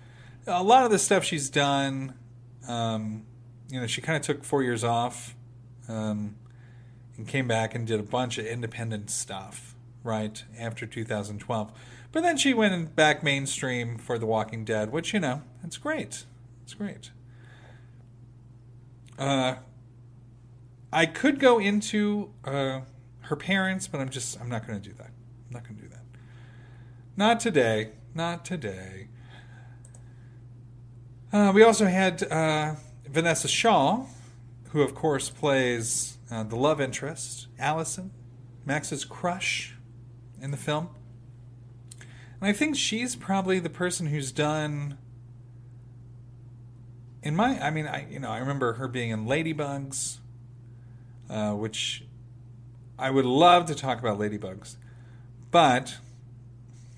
a 0.48 0.64
lot 0.64 0.84
of 0.84 0.90
the 0.90 0.98
stuff 0.98 1.22
she's 1.22 1.48
done, 1.48 2.14
um, 2.68 3.24
you 3.70 3.80
know, 3.80 3.86
she 3.86 4.00
kind 4.00 4.16
of 4.16 4.22
took 4.22 4.44
four 4.44 4.62
years 4.62 4.84
off 4.84 5.34
um, 5.88 6.36
and 7.16 7.26
came 7.26 7.48
back 7.48 7.74
and 7.74 7.86
did 7.86 8.00
a 8.00 8.04
bunch 8.04 8.38
of 8.38 8.46
independent 8.46 9.10
stuff, 9.10 9.74
right, 10.04 10.44
after 10.58 10.86
2012. 10.86 11.72
But 12.12 12.22
then 12.22 12.36
she 12.36 12.52
went 12.52 12.94
back 12.94 13.22
mainstream 13.22 13.96
for 13.96 14.18
The 14.18 14.26
Walking 14.26 14.64
Dead, 14.64 14.92
which, 14.92 15.14
you 15.14 15.20
know, 15.20 15.42
it's 15.64 15.78
great. 15.78 16.24
It's 16.62 16.74
great. 16.74 17.10
Uh, 19.18 19.56
I 20.92 21.06
could 21.06 21.38
go 21.38 21.58
into 21.58 22.30
uh, 22.44 22.80
her 23.20 23.36
parents, 23.36 23.88
but 23.88 24.00
I'm 24.00 24.10
just, 24.10 24.38
I'm 24.40 24.50
not 24.50 24.66
going 24.66 24.80
to 24.80 24.88
do 24.88 24.94
that. 24.96 25.10
I'm 25.46 25.52
not 25.52 25.64
going 25.64 25.76
to 25.76 25.82
do 25.82 25.88
that. 25.88 26.04
Not 27.16 27.40
today. 27.40 27.92
Not 28.14 28.44
today. 28.44 29.08
Uh, 31.32 31.50
we 31.54 31.62
also 31.62 31.86
had 31.86 32.22
uh, 32.24 32.74
Vinessa 33.10 33.48
Shaw, 33.48 34.04
who, 34.70 34.82
of 34.82 34.94
course, 34.94 35.30
plays 35.30 36.18
uh, 36.30 36.42
the 36.42 36.56
love 36.56 36.78
interest, 36.78 37.46
Allison, 37.58 38.10
Max's 38.66 39.06
crush 39.06 39.74
in 40.42 40.50
the 40.50 40.58
film. 40.58 40.90
And 42.38 42.50
I 42.50 42.52
think 42.52 42.76
she's 42.76 43.16
probably 43.16 43.58
the 43.60 43.70
person 43.70 44.08
who's 44.08 44.30
done. 44.30 44.98
In 47.22 47.34
my, 47.34 47.58
I 47.64 47.70
mean, 47.70 47.86
I 47.86 48.06
you 48.10 48.18
know, 48.18 48.28
I 48.28 48.36
remember 48.36 48.74
her 48.74 48.86
being 48.86 49.08
in 49.08 49.24
Ladybugs, 49.24 50.18
uh, 51.30 51.52
which 51.52 52.04
I 52.98 53.10
would 53.10 53.24
love 53.24 53.64
to 53.66 53.74
talk 53.74 54.00
about 54.00 54.18
Ladybugs, 54.18 54.76
but 55.50 55.96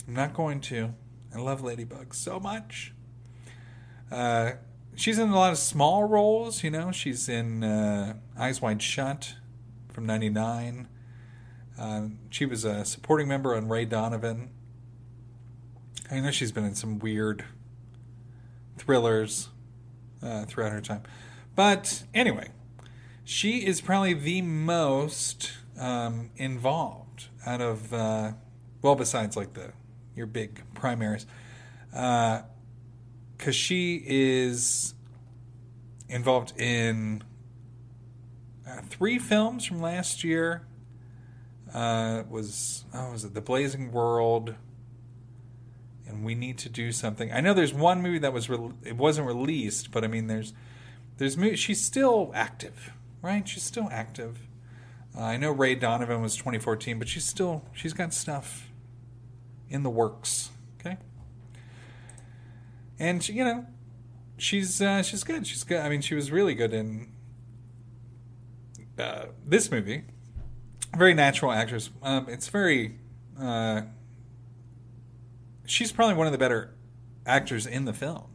I'm 0.08 0.14
not 0.14 0.34
going 0.34 0.60
to. 0.62 0.94
I 1.32 1.38
love 1.38 1.62
Ladybugs 1.62 2.14
so 2.14 2.40
much. 2.40 2.93
Uh, 4.14 4.52
she's 4.94 5.18
in 5.18 5.28
a 5.28 5.34
lot 5.34 5.50
of 5.50 5.58
small 5.58 6.04
roles, 6.04 6.62
you 6.62 6.70
know. 6.70 6.92
She's 6.92 7.28
in 7.28 7.64
uh, 7.64 8.14
Eyes 8.38 8.62
Wide 8.62 8.80
Shut 8.80 9.34
from 9.88 10.06
'99. 10.06 10.86
Uh, 11.76 12.02
she 12.30 12.46
was 12.46 12.64
a 12.64 12.84
supporting 12.84 13.26
member 13.26 13.56
on 13.56 13.68
Ray 13.68 13.84
Donovan. 13.86 14.50
I 16.12 16.20
know 16.20 16.30
she's 16.30 16.52
been 16.52 16.64
in 16.64 16.76
some 16.76 17.00
weird 17.00 17.44
thrillers 18.78 19.48
uh, 20.22 20.44
throughout 20.44 20.70
her 20.70 20.80
time. 20.80 21.02
But 21.56 22.04
anyway, 22.14 22.50
she 23.24 23.66
is 23.66 23.80
probably 23.80 24.14
the 24.14 24.42
most 24.42 25.54
um, 25.76 26.30
involved 26.36 27.26
out 27.44 27.60
of, 27.60 27.92
uh, 27.92 28.32
well, 28.80 28.94
besides 28.94 29.36
like 29.36 29.54
the 29.54 29.72
your 30.14 30.26
big 30.26 30.62
primaries. 30.74 31.26
Uh, 31.92 32.42
because 33.36 33.56
she 33.56 34.02
is 34.06 34.94
involved 36.08 36.58
in 36.58 37.22
uh, 38.68 38.80
three 38.88 39.18
films 39.18 39.64
from 39.64 39.80
last 39.80 40.24
year. 40.24 40.66
Uh, 41.72 42.22
was 42.30 42.84
oh 42.94 43.10
was 43.10 43.24
it 43.24 43.34
The 43.34 43.40
Blazing 43.40 43.92
World? 43.92 44.54
And 46.06 46.24
we 46.24 46.34
need 46.34 46.58
to 46.58 46.68
do 46.68 46.92
something. 46.92 47.32
I 47.32 47.40
know 47.40 47.54
there's 47.54 47.74
one 47.74 48.02
movie 48.02 48.18
that 48.18 48.32
was 48.32 48.48
re- 48.48 48.72
it 48.84 48.96
wasn't 48.96 49.26
released, 49.26 49.90
but 49.90 50.04
I 50.04 50.06
mean 50.06 50.28
there's 50.28 50.52
there's 51.16 51.36
she's 51.58 51.84
still 51.84 52.30
active, 52.34 52.92
right? 53.22 53.46
She's 53.48 53.62
still 53.62 53.88
active. 53.90 54.38
Uh, 55.16 55.22
I 55.22 55.36
know 55.36 55.50
Ray 55.50 55.74
Donovan 55.74 56.22
was 56.22 56.36
2014, 56.36 56.98
but 56.98 57.08
she's 57.08 57.24
still 57.24 57.64
she's 57.72 57.92
got 57.92 58.14
stuff 58.14 58.70
in 59.68 59.82
the 59.82 59.90
works 59.90 60.50
and 62.98 63.26
you 63.28 63.44
know, 63.44 63.66
she's 64.36 64.80
uh, 64.80 65.02
she's 65.02 65.24
good. 65.24 65.46
She's 65.46 65.64
good. 65.64 65.80
I 65.80 65.88
mean, 65.88 66.00
she 66.00 66.14
was 66.14 66.30
really 66.30 66.54
good 66.54 66.72
in 66.72 67.12
uh, 68.98 69.26
this 69.44 69.70
movie. 69.70 70.04
Very 70.96 71.14
natural 71.14 71.52
actress. 71.52 71.90
Um, 72.02 72.26
it's 72.28 72.48
very. 72.48 72.98
Uh, 73.40 73.82
she's 75.64 75.92
probably 75.92 76.14
one 76.14 76.26
of 76.26 76.32
the 76.32 76.38
better 76.38 76.74
actors 77.26 77.66
in 77.66 77.84
the 77.84 77.92
film, 77.92 78.30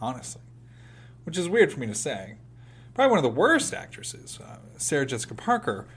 honestly, 0.00 0.42
which 1.24 1.36
is 1.36 1.48
weird 1.48 1.72
for 1.72 1.80
me 1.80 1.86
to 1.86 1.94
say. 1.94 2.36
Probably 2.94 3.10
one 3.10 3.18
of 3.18 3.24
the 3.24 3.36
worst 3.36 3.74
actresses, 3.74 4.38
uh, 4.40 4.58
Sarah 4.76 5.04
Jessica 5.04 5.34
Parker, 5.34 5.88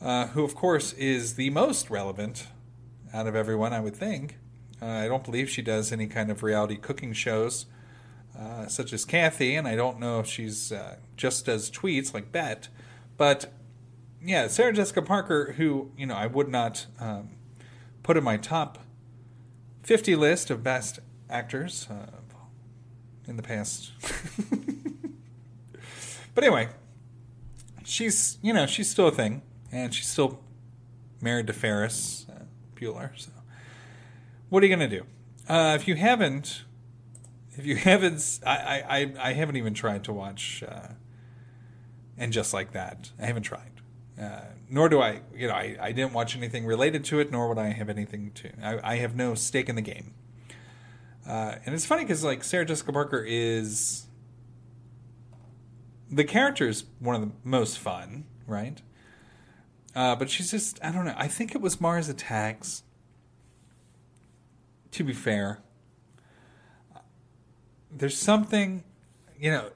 uh, 0.00 0.28
who 0.28 0.44
of 0.44 0.54
course 0.54 0.92
is 0.92 1.34
the 1.34 1.50
most 1.50 1.90
relevant 1.90 2.46
out 3.12 3.26
of 3.26 3.34
everyone, 3.34 3.72
I 3.72 3.80
would 3.80 3.96
think. 3.96 4.36
Uh, 4.80 4.86
I 4.86 5.08
don't 5.08 5.24
believe 5.24 5.48
she 5.48 5.62
does 5.62 5.92
any 5.92 6.06
kind 6.06 6.30
of 6.30 6.42
reality 6.42 6.76
cooking 6.76 7.12
shows, 7.12 7.66
uh, 8.38 8.66
such 8.66 8.92
as 8.92 9.04
Kathy, 9.04 9.54
and 9.54 9.66
I 9.66 9.74
don't 9.76 9.98
know 9.98 10.20
if 10.20 10.26
she's 10.26 10.70
uh, 10.72 10.96
just 11.16 11.46
does 11.46 11.70
tweets 11.70 12.12
like 12.12 12.30
Bette. 12.30 12.68
But 13.16 13.52
yeah, 14.22 14.48
Sarah 14.48 14.72
Jessica 14.72 15.02
Parker, 15.02 15.54
who 15.56 15.90
you 15.96 16.06
know 16.06 16.14
I 16.14 16.26
would 16.26 16.48
not 16.48 16.86
um, 17.00 17.30
put 18.02 18.16
in 18.16 18.24
my 18.24 18.36
top 18.36 18.78
fifty 19.82 20.14
list 20.14 20.50
of 20.50 20.62
best 20.62 20.98
actors 21.30 21.88
uh, 21.90 22.16
in 23.26 23.36
the 23.36 23.42
past. 23.42 23.92
but 26.34 26.44
anyway, 26.44 26.68
she's 27.84 28.38
you 28.42 28.52
know 28.52 28.66
she's 28.66 28.90
still 28.90 29.08
a 29.08 29.12
thing, 29.12 29.42
and 29.72 29.94
she's 29.94 30.08
still 30.08 30.40
married 31.20 31.46
to 31.46 31.52
Ferris 31.52 32.26
uh, 32.30 32.44
Bueller. 32.74 33.10
So 33.16 33.30
what 34.48 34.62
are 34.62 34.66
you 34.66 34.76
to 34.76 34.88
do? 34.88 35.06
Uh, 35.48 35.76
if 35.78 35.86
you 35.88 35.94
haven't, 35.94 36.64
if 37.52 37.64
you 37.64 37.76
haven't, 37.88 38.40
I, 38.44 38.82
I, 38.88 39.30
I 39.30 39.32
haven't 39.32 39.56
even 39.56 39.74
tried 39.74 40.04
to 40.04 40.12
watch, 40.12 40.62
uh, 40.66 40.88
and 42.16 42.32
just 42.32 42.54
like 42.54 42.72
that, 42.72 43.10
I 43.20 43.26
haven't 43.26 43.42
tried. 43.42 43.72
Uh, 44.20 44.40
nor 44.70 44.88
do 44.88 45.00
I, 45.00 45.20
you 45.34 45.46
know, 45.46 45.54
I, 45.54 45.76
I 45.80 45.92
didn't 45.92 46.12
watch 46.12 46.36
anything 46.36 46.64
related 46.64 47.04
to 47.06 47.20
it, 47.20 47.30
nor 47.30 47.48
would 47.48 47.58
I 47.58 47.68
have 47.68 47.90
anything 47.90 48.32
to. 48.36 48.50
I, 48.62 48.92
I 48.92 48.96
have 48.96 49.14
no 49.14 49.34
stake 49.34 49.68
in 49.68 49.76
the 49.76 49.82
game. 49.82 50.14
Uh, 51.26 51.56
and 51.66 51.74
it's 51.74 51.84
funny 51.84 52.04
because 52.04 52.24
like 52.24 52.44
Sarah 52.44 52.64
Jessica 52.64 52.92
Parker 52.92 53.24
is 53.26 54.06
the 56.10 56.24
character 56.24 56.68
is 56.68 56.84
one 57.00 57.16
of 57.16 57.20
the 57.20 57.32
most 57.42 57.78
fun, 57.78 58.24
right? 58.46 58.80
Uh, 59.94 60.14
but 60.14 60.30
she's 60.30 60.50
just 60.50 60.82
I 60.84 60.92
don't 60.92 61.04
know. 61.04 61.14
I 61.16 61.26
think 61.26 61.54
it 61.54 61.60
was 61.60 61.80
Mars 61.80 62.08
Attacks 62.08 62.84
to 64.92 65.04
be 65.04 65.12
fair, 65.12 65.60
there's 67.90 68.16
something, 68.16 68.84
you 69.38 69.50
know, 69.50 69.70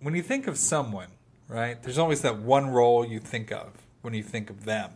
when 0.00 0.14
you 0.14 0.22
think 0.22 0.46
of 0.46 0.56
someone, 0.56 1.08
right, 1.48 1.82
there's 1.82 1.98
always 1.98 2.22
that 2.22 2.38
one 2.38 2.68
role 2.70 3.04
you 3.04 3.18
think 3.18 3.50
of 3.50 3.72
when 4.02 4.14
you 4.14 4.22
think 4.22 4.50
of 4.50 4.64
them. 4.64 4.90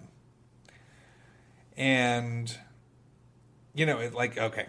And, 1.77 2.57
you 3.75 3.87
know, 3.87 3.99
it, 3.99 4.15
like, 4.15 4.39
okay, 4.39 4.67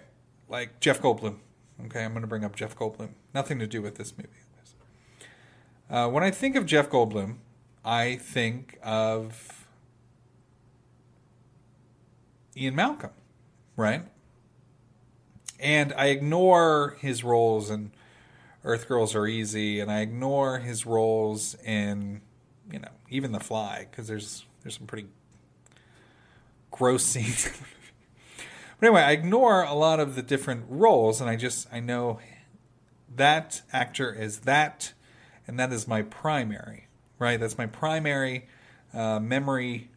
like 0.48 0.80
Jeff 0.80 1.02
Goldblum. 1.02 1.38
Okay, 1.86 2.04
I'm 2.04 2.12
going 2.12 2.22
to 2.22 2.28
bring 2.28 2.46
up 2.46 2.56
Jeff 2.56 2.76
Goldblum. 2.76 3.10
Nothing 3.34 3.60
to 3.60 3.68
do 3.68 3.82
with 3.82 3.96
this 3.96 4.14
movie. 4.18 4.30
Uh, 5.90 6.08
when 6.08 6.24
I 6.24 6.32
think 6.32 6.56
of 6.56 6.66
Jeff 6.66 6.90
Goldblum, 6.90 7.36
I 7.84 8.16
think 8.16 8.80
of 8.82 9.68
Ian 12.56 12.76
Malcolm, 12.76 13.12
right? 13.76 14.04
And 15.62 15.94
I 15.94 16.08
ignore 16.08 16.98
his 17.00 17.24
roles 17.24 17.70
in 17.70 17.92
Earth 18.64 18.88
Girls 18.88 19.16
Are 19.16 19.28
Easy, 19.28 19.80
and 19.80 19.92
I 19.92 20.02
ignore 20.02 20.60
his 20.60 20.86
roles 20.86 21.56
in, 21.64 22.22
you 22.72 22.80
know, 22.80 22.90
even 23.10 23.32
The 23.32 23.40
Fly 23.40 23.88
because 23.90 24.08
there's 24.08 24.46
there's 24.64 24.78
some 24.78 24.88
pretty 24.88 25.08
gross 26.72 27.06
scenes. 27.06 27.50
but 28.80 28.88
anyway, 28.88 29.02
I 29.02 29.12
ignore 29.12 29.64
a 29.64 29.74
lot 29.74 30.00
of 30.00 30.16
the 30.16 30.24
different 30.24 30.66
roles, 30.68 31.22
and 31.22 31.30
I 31.30 31.36
just 31.36 31.68
I 31.72 31.80
know 31.80 32.20
that 33.16 33.62
actor 33.72 34.14
is 34.14 34.40
that, 34.40 34.94
and 35.48 35.60
that 35.60 35.72
is 35.72 35.88
my 35.88 36.02
primary, 36.02 36.88
right? 37.20 37.40
That's 37.40 37.58
my 37.58 37.68
primary 37.68 38.48
uh, 38.94 39.20
memory 39.20 39.90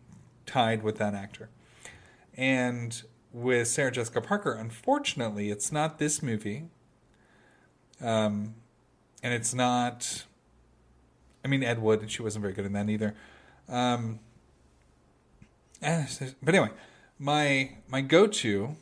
tied 0.47 0.83
with 0.83 0.99
that 0.99 1.15
actor, 1.15 1.49
and 2.37 3.03
with 3.35 3.67
Sarah 3.67 3.91
Jessica 3.91 4.21
Parker. 4.21 4.53
Unfortunately, 4.53 5.51
it's 5.51 5.73
not 5.73 5.99
this 5.99 6.23
movie. 6.23 6.69
Um, 8.01 8.55
and 9.23 9.35
it's 9.35 9.53
not. 9.53 10.25
I 11.45 11.49
mean, 11.49 11.63
Ed 11.63 11.83
Wood, 11.83 12.01
and 12.01 12.11
she 12.11 12.23
wasn't 12.23 12.43
very 12.43 12.55
good 12.55 12.65
in 12.65 12.73
that 12.73 12.89
either. 12.89 13.15
Um, 13.69 14.21
eh, 15.83 16.07
but 16.43 16.55
anyway, 16.55 16.71
my 17.19 17.77
my 17.89 18.01
go 18.01 18.27
to 18.27 18.77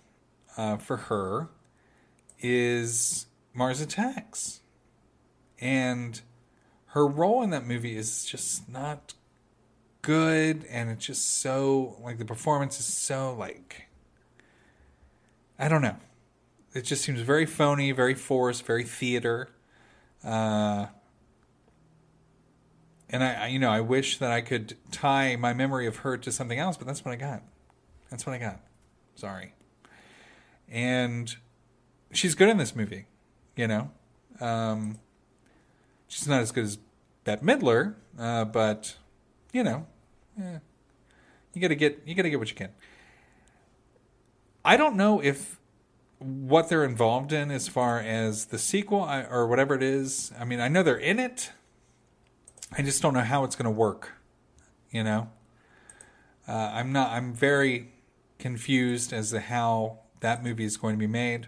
uh, 0.57 0.77
for 0.77 0.99
her 0.99 1.49
is 2.41 3.27
Mars 3.55 3.81
Attacks, 3.81 4.61
and 5.61 6.21
her 6.89 7.07
role 7.07 7.43
in 7.43 7.51
that 7.51 7.67
movie 7.67 7.97
is 7.97 8.25
just 8.25 8.69
not 8.69 9.15
good, 10.03 10.67
and 10.69 10.91
it's 10.91 11.07
just 11.07 11.41
so 11.41 11.97
like 12.03 12.19
the 12.19 12.25
performance 12.25 12.79
is 12.79 12.87
so 12.87 13.35
like 13.35 13.89
I 15.59 15.69
don't 15.69 15.83
know. 15.83 15.97
It 16.75 16.83
just 16.83 17.05
seems 17.05 17.21
very 17.21 17.47
phony, 17.47 17.93
very 17.93 18.15
forced, 18.15 18.65
very 18.65 18.85
theater. 18.85 19.51
Uh, 20.25 20.87
and 23.11 23.23
I, 23.23 23.35
I, 23.35 23.47
you 23.49 23.59
know, 23.59 23.71
I 23.71 23.81
wish 23.81 24.19
that 24.19 24.31
I 24.31 24.41
could 24.41 24.77
tie 24.91 25.37
my 25.37 25.53
memory 25.53 25.87
of 25.87 25.97
her 25.97 26.17
to 26.17 26.33
something 26.33 26.59
else, 26.59 26.77
but 26.77 26.87
that's 26.87 27.05
what 27.05 27.13
I 27.13 27.17
got. 27.17 27.43
That's 28.11 28.27
what 28.27 28.35
I 28.35 28.39
got. 28.39 28.61
Sorry. 29.15 29.55
And 30.69 31.37
she's 32.13 32.35
good 32.35 32.49
in 32.49 32.57
this 32.57 32.75
movie, 32.75 33.07
you 33.57 33.69
know. 33.69 33.91
Um, 34.41 34.99
she's 36.09 36.27
not 36.27 36.41
as 36.41 36.53
good 36.53 36.65
as 36.65 36.79
Bette 37.25 37.45
Midler, 37.45 37.95
uh, 38.19 38.47
but 38.47 38.97
you 39.53 39.63
know, 39.63 39.87
yeah, 40.39 40.59
you 41.53 41.61
gotta 41.61 41.75
get 41.75 42.03
you 42.07 42.15
gotta 42.15 42.31
get 42.31 42.39
what 42.39 42.49
you 42.49 42.57
can. 42.57 42.71
I 44.65 44.77
don't 44.77 44.97
know 44.97 45.21
if 45.21 45.59
what 46.19 46.69
they're 46.69 46.85
involved 46.85 47.33
in 47.33 47.51
as 47.51 47.67
far 47.69 47.99
as 47.99 48.47
the 48.47 48.59
sequel 48.59 49.09
or 49.31 49.47
whatever 49.49 49.75
it 49.75 49.83
is. 49.83 50.33
I 50.39 50.45
mean, 50.45 50.61
I 50.61 50.69
know 50.69 50.83
they're 50.83 50.97
in 50.97 51.19
it. 51.19 51.51
I 52.77 52.83
just 52.83 53.03
don't 53.03 53.15
know 53.15 53.21
how 53.21 53.45
it's 53.45 53.57
going 53.57 53.65
to 53.65 53.71
work. 53.71 54.13
You 54.91 55.05
know, 55.05 55.31
uh, 56.47 56.71
I'm 56.75 56.93
not. 56.93 57.11
I'm 57.11 57.33
very 57.33 57.93
confused 58.39 59.13
as 59.13 59.31
to 59.31 59.41
how 59.41 60.01
that 60.21 60.45
movie 60.45 60.65
is 60.65 60.77
going 60.77 60.95
to 60.95 60.99
be 60.99 61.07
made. 61.07 61.47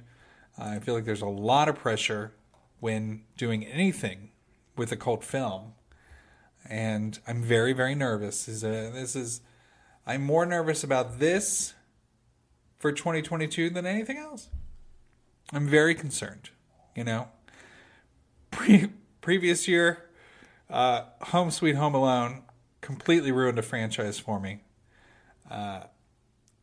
Uh, 0.58 0.64
I 0.64 0.78
feel 0.78 0.94
like 0.94 1.04
there's 1.04 1.22
a 1.22 1.26
lot 1.26 1.68
of 1.68 1.76
pressure 1.76 2.32
when 2.80 3.22
doing 3.36 3.64
anything 3.64 4.30
with 4.76 4.92
a 4.92 4.96
cult 4.96 5.22
film, 5.22 5.74
and 6.68 7.18
I'm 7.26 7.42
very, 7.42 7.72
very 7.74 7.94
nervous. 7.94 8.48
Is 8.48 8.62
this 8.62 9.14
is 9.14 9.40
I'm 10.06 10.22
more 10.22 10.46
nervous 10.46 10.82
about 10.82 11.18
this 11.18 11.74
for 12.84 12.92
2022 12.92 13.70
than 13.70 13.86
anything 13.86 14.18
else. 14.18 14.50
I'm 15.54 15.66
very 15.66 15.94
concerned. 15.94 16.50
You 16.94 17.04
know, 17.04 17.28
Pre- 18.50 18.90
previous 19.22 19.66
year, 19.66 20.10
uh, 20.68 21.04
Home 21.22 21.50
Sweet 21.50 21.76
Home 21.76 21.94
Alone 21.94 22.42
completely 22.82 23.32
ruined 23.32 23.58
a 23.58 23.62
franchise 23.62 24.18
for 24.18 24.38
me. 24.38 24.64
Uh, 25.50 25.84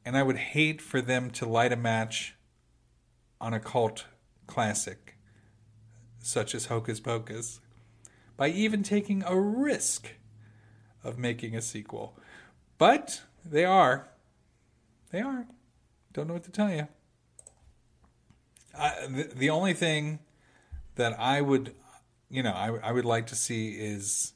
and 0.05 0.15
I 0.15 0.21
would 0.21 0.37
hate 0.37 0.79
for 0.79 1.01
them 1.01 1.31
to 1.31 1.47
light 1.47 1.73
a 1.73 1.75
match 1.75 2.35
on 3.39 3.55
a 3.55 3.59
cult 3.59 4.05
classic 4.45 5.17
such 6.19 6.53
as 6.53 6.67
Hocus 6.67 6.99
Pocus 6.99 7.61
by 8.37 8.49
even 8.49 8.83
taking 8.83 9.23
a 9.23 9.35
risk 9.35 10.11
of 11.03 11.17
making 11.17 11.55
a 11.55 11.63
sequel. 11.63 12.15
But 12.77 13.23
they 13.43 13.65
are. 13.65 14.09
They 15.09 15.21
are. 15.21 15.47
Don't 16.13 16.27
know 16.27 16.33
what 16.33 16.43
to 16.43 16.51
tell 16.51 16.69
you. 16.69 16.87
I, 18.77 19.07
the, 19.07 19.23
the 19.35 19.49
only 19.49 19.73
thing 19.73 20.19
that 20.95 21.17
I 21.19 21.41
would, 21.41 21.73
you 22.29 22.43
know, 22.43 22.51
I, 22.51 22.77
I 22.89 22.91
would 22.91 23.05
like 23.05 23.27
to 23.27 23.35
see 23.35 23.71
is 23.71 24.33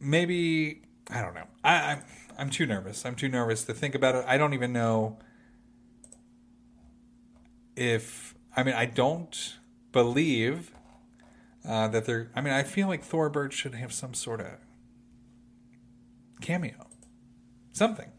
maybe 0.00 0.82
I 1.10 1.22
don't 1.22 1.34
know. 1.34 1.46
I, 1.64 1.92
I'm 1.92 2.02
I'm 2.38 2.50
too 2.50 2.66
nervous. 2.66 3.04
I'm 3.04 3.14
too 3.14 3.28
nervous 3.28 3.64
to 3.64 3.74
think 3.74 3.94
about 3.94 4.14
it. 4.14 4.24
I 4.26 4.36
don't 4.36 4.54
even 4.54 4.72
know 4.72 5.18
if 7.76 8.34
I 8.56 8.62
mean 8.62 8.74
I 8.74 8.86
don't 8.86 9.58
believe 9.92 10.72
uh, 11.66 11.88
that 11.88 12.04
they're. 12.04 12.30
I 12.34 12.40
mean 12.40 12.52
I 12.52 12.62
feel 12.62 12.88
like 12.88 13.02
Thora 13.04 13.30
Birch 13.30 13.54
should 13.54 13.74
have 13.74 13.92
some 13.92 14.14
sort 14.14 14.40
of 14.40 14.58
cameo, 16.40 16.86
something 17.72 18.12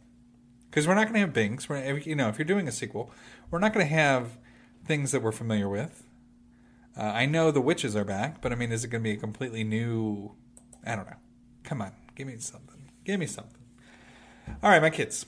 because 0.70 0.88
we're 0.88 0.96
not 0.96 1.04
going 1.12 1.14
to 1.16 1.20
have 1.20 1.34
Binx. 1.34 1.68
We're, 1.68 1.98
you 1.98 2.16
know, 2.16 2.30
if 2.30 2.38
you're 2.38 2.46
doing 2.46 2.68
a 2.68 2.72
sequel, 2.72 3.12
we're 3.50 3.60
not 3.60 3.74
going 3.74 3.86
to 3.86 3.94
have 3.94 4.38
things 4.86 5.12
that 5.12 5.22
we're 5.22 5.32
familiar 5.32 5.68
with. 5.68 6.04
Uh, 6.98 7.04
I 7.04 7.26
know 7.26 7.52
the 7.52 7.62
witches 7.62 7.96
are 7.96 8.04
back, 8.04 8.42
but 8.42 8.52
I 8.52 8.56
mean, 8.56 8.72
is 8.72 8.84
it 8.84 8.90
going 8.90 9.04
to 9.04 9.10
be 9.10 9.16
a 9.16 9.20
completely 9.20 9.64
new? 9.64 10.36
I 10.86 10.96
don't 10.96 11.08
know. 11.08 11.18
Come 11.64 11.82
on, 11.82 11.94
give 12.16 12.28
me 12.28 12.38
something. 12.40 12.92
Give 13.04 13.20
me 13.20 13.26
something. 13.26 13.62
All 14.62 14.70
right, 14.70 14.82
my 14.82 14.90
kids. 14.90 15.26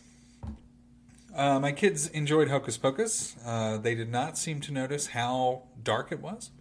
Uh, 1.34 1.60
my 1.60 1.72
kids 1.72 2.08
enjoyed 2.08 2.50
Hocus 2.50 2.78
Pocus. 2.78 3.36
Uh, 3.46 3.78
they 3.78 3.96
did 3.96 4.12
not 4.12 4.38
seem 4.38 4.60
to 4.62 4.74
notice 4.74 5.08
how 5.08 5.64
dark 5.82 6.12
it 6.12 6.20
was, 6.20 6.52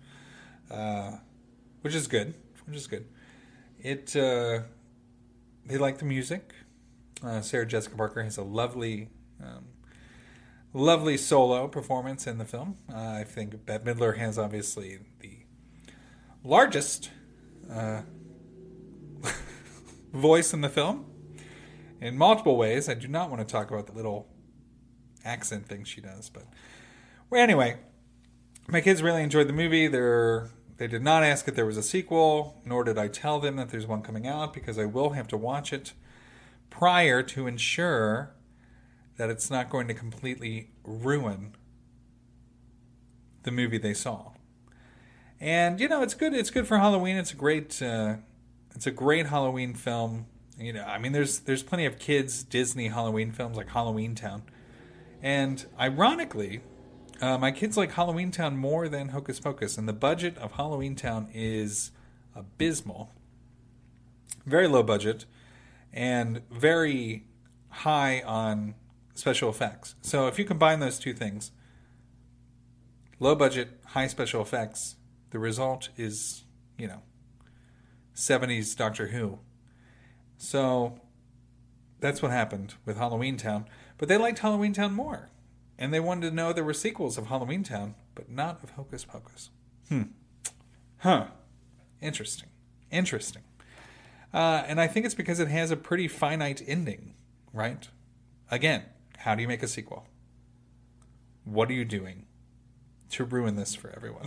uh, 0.70 1.16
which 1.80 1.94
is 1.94 2.06
good. 2.06 2.34
Which 2.66 2.76
is 2.76 2.86
good. 2.86 3.06
It. 3.80 4.14
Uh, 4.14 4.60
they 5.66 5.76
like 5.76 5.98
the 5.98 6.04
music. 6.04 6.54
Uh, 7.22 7.40
Sarah 7.40 7.66
Jessica 7.66 7.96
Parker 7.96 8.22
has 8.22 8.38
a 8.38 8.42
lovely, 8.42 9.08
um, 9.42 9.66
lovely 10.72 11.16
solo 11.16 11.68
performance 11.68 12.26
in 12.26 12.38
the 12.38 12.44
film. 12.44 12.76
Uh, 12.92 12.96
I 12.96 13.24
think 13.24 13.66
Bette 13.66 13.84
Midler 13.84 14.16
has 14.16 14.38
obviously 14.38 14.98
the 15.20 15.40
largest 16.42 17.10
uh, 17.70 18.02
voice 20.12 20.54
in 20.54 20.62
the 20.62 20.70
film 20.70 21.06
in 22.00 22.16
multiple 22.16 22.56
ways. 22.56 22.88
I 22.88 22.94
do 22.94 23.08
not 23.08 23.30
want 23.30 23.46
to 23.46 23.50
talk 23.50 23.70
about 23.70 23.86
the 23.86 23.92
little 23.92 24.28
accent 25.24 25.66
thing 25.66 25.84
she 25.84 26.00
does, 26.00 26.30
but 26.30 26.44
well, 27.28 27.42
anyway, 27.42 27.76
my 28.66 28.80
kids 28.80 29.02
really 29.02 29.22
enjoyed 29.22 29.48
the 29.48 29.52
movie. 29.52 29.88
They're 29.88 30.50
they 30.78 30.86
did 30.86 31.02
not 31.02 31.22
ask 31.22 31.46
if 31.46 31.54
there 31.54 31.66
was 31.66 31.76
a 31.76 31.82
sequel, 31.82 32.62
nor 32.64 32.84
did 32.84 32.96
I 32.96 33.08
tell 33.08 33.38
them 33.38 33.56
that 33.56 33.68
there's 33.68 33.86
one 33.86 34.00
coming 34.00 34.26
out 34.26 34.54
because 34.54 34.78
I 34.78 34.86
will 34.86 35.10
have 35.10 35.28
to 35.28 35.36
watch 35.36 35.74
it 35.74 35.92
prior 36.70 37.22
to 37.22 37.46
ensure 37.46 38.32
that 39.16 39.28
it's 39.28 39.50
not 39.50 39.68
going 39.68 39.86
to 39.88 39.94
completely 39.94 40.70
ruin 40.84 41.54
the 43.42 43.50
movie 43.50 43.78
they 43.78 43.94
saw. 43.94 44.32
And 45.38 45.80
you 45.80 45.88
know, 45.88 46.02
it's 46.02 46.14
good. 46.14 46.34
It's 46.34 46.50
good 46.50 46.66
for 46.66 46.78
Halloween. 46.78 47.16
It's 47.16 47.32
a 47.32 47.36
great. 47.36 47.80
Uh, 47.82 48.16
it's 48.74 48.86
a 48.86 48.90
great 48.90 49.26
Halloween 49.26 49.74
film. 49.74 50.26
You 50.58 50.74
know, 50.74 50.84
I 50.84 50.98
mean, 50.98 51.12
there's 51.12 51.40
there's 51.40 51.62
plenty 51.62 51.86
of 51.86 51.98
kids 51.98 52.42
Disney 52.42 52.88
Halloween 52.88 53.32
films 53.32 53.56
like 53.56 53.68
Halloweentown, 53.68 54.42
and 55.22 55.64
ironically, 55.78 56.60
uh, 57.22 57.38
my 57.38 57.50
kids 57.50 57.76
like 57.76 57.92
Halloweentown 57.92 58.56
more 58.56 58.88
than 58.88 59.08
Hocus 59.08 59.40
Pocus, 59.40 59.78
and 59.78 59.88
the 59.88 59.94
budget 59.94 60.36
of 60.38 60.52
Halloweentown 60.52 61.28
is 61.34 61.90
abysmal. 62.34 63.10
Very 64.44 64.68
low 64.68 64.82
budget 64.82 65.24
and 65.92 66.42
very 66.50 67.24
high 67.68 68.22
on 68.22 68.74
special 69.14 69.50
effects. 69.50 69.94
So 70.00 70.26
if 70.26 70.38
you 70.38 70.44
combine 70.44 70.80
those 70.80 70.98
two 70.98 71.12
things, 71.12 71.52
low 73.18 73.34
budget, 73.34 73.80
high 73.86 74.06
special 74.06 74.42
effects, 74.42 74.96
the 75.30 75.38
result 75.38 75.90
is, 75.96 76.44
you 76.78 76.86
know, 76.86 77.02
70s 78.14 78.76
Doctor 78.76 79.08
Who. 79.08 79.38
So 80.36 81.00
that's 82.00 82.22
what 82.22 82.30
happened 82.30 82.74
with 82.84 82.96
Halloweentown. 82.96 83.66
But 83.98 84.08
they 84.08 84.16
liked 84.16 84.40
Halloweentown 84.40 84.92
more. 84.92 85.30
And 85.78 85.94
they 85.94 86.00
wanted 86.00 86.28
to 86.28 86.34
know 86.34 86.52
there 86.52 86.64
were 86.64 86.74
sequels 86.74 87.16
of 87.16 87.26
Halloweentown, 87.26 87.94
but 88.14 88.30
not 88.30 88.62
of 88.62 88.70
Hocus 88.70 89.04
Pocus. 89.04 89.50
Hmm. 89.88 90.02
Huh. 90.98 91.28
Interesting. 92.02 92.48
Interesting. 92.90 93.42
Uh, 94.32 94.62
and 94.66 94.80
I 94.80 94.86
think 94.86 95.06
it's 95.06 95.14
because 95.14 95.40
it 95.40 95.48
has 95.48 95.70
a 95.70 95.76
pretty 95.76 96.06
finite 96.08 96.62
ending, 96.66 97.14
right? 97.52 97.88
Again, 98.50 98.84
how 99.18 99.34
do 99.34 99.42
you 99.42 99.48
make 99.48 99.62
a 99.62 99.68
sequel? 99.68 100.06
What 101.44 101.68
are 101.68 101.74
you 101.74 101.84
doing 101.84 102.26
to 103.10 103.24
ruin 103.24 103.56
this 103.56 103.74
for 103.74 103.90
everyone? 103.90 104.26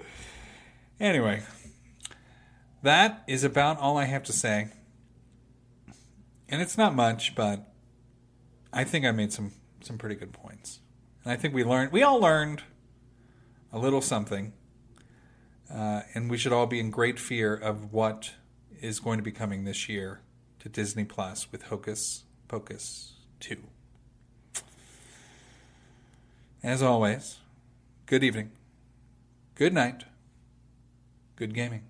anyway, 1.00 1.42
that 2.82 3.24
is 3.26 3.44
about 3.44 3.78
all 3.78 3.96
I 3.96 4.04
have 4.04 4.22
to 4.24 4.32
say. 4.32 4.68
And 6.48 6.62
it's 6.62 6.78
not 6.78 6.94
much, 6.94 7.34
but 7.34 7.72
I 8.72 8.84
think 8.84 9.04
I 9.04 9.12
made 9.12 9.32
some 9.32 9.52
some 9.80 9.96
pretty 9.96 10.14
good 10.14 10.32
points. 10.32 10.80
And 11.24 11.32
I 11.32 11.36
think 11.36 11.54
we 11.54 11.64
learned 11.64 11.92
we 11.92 12.02
all 12.02 12.20
learned 12.20 12.62
a 13.72 13.78
little 13.78 14.00
something. 14.00 14.52
Uh, 15.72 16.02
and 16.14 16.30
we 16.30 16.38
should 16.38 16.52
all 16.52 16.66
be 16.66 16.80
in 16.80 16.90
great 16.90 17.18
fear 17.18 17.54
of 17.54 17.92
what 17.92 18.32
is 18.80 19.00
going 19.00 19.18
to 19.18 19.22
be 19.22 19.32
coming 19.32 19.64
this 19.64 19.88
year 19.88 20.20
to 20.60 20.68
Disney 20.68 21.04
Plus 21.04 21.50
with 21.50 21.64
Hocus 21.64 22.24
Pocus 22.48 23.14
2. 23.40 23.56
As 26.62 26.82
always, 26.82 27.38
good 28.06 28.24
evening, 28.24 28.50
good 29.54 29.72
night, 29.72 30.04
good 31.36 31.54
gaming. 31.54 31.84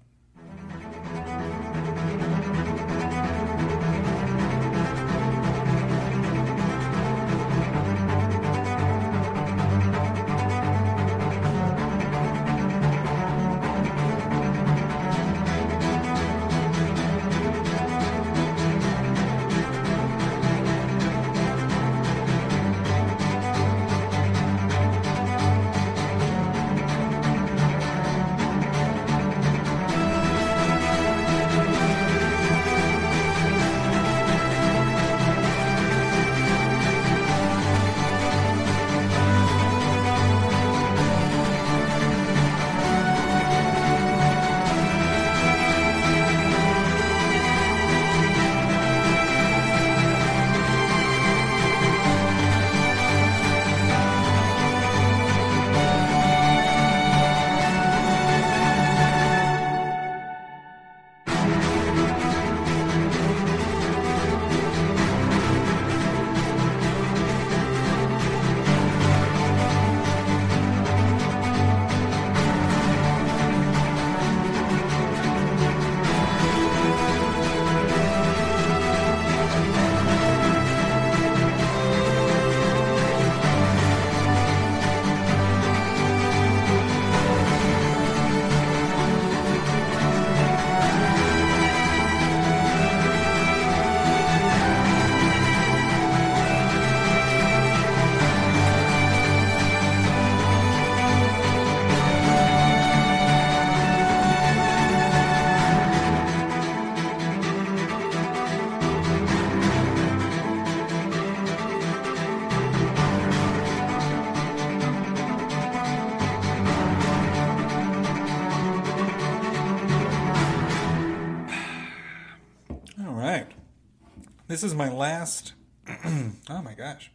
This 124.59 124.73
is 124.73 124.75
my 124.75 124.91
last. 124.91 125.53
oh 126.05 126.63
my 126.65 126.75
gosh. 126.75 127.13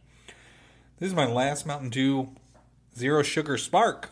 This 0.98 1.08
is 1.08 1.14
my 1.14 1.26
last 1.26 1.66
Mountain 1.66 1.90
Dew 1.90 2.30
Zero 2.96 3.22
Sugar 3.22 3.58
Spark. 3.58 4.08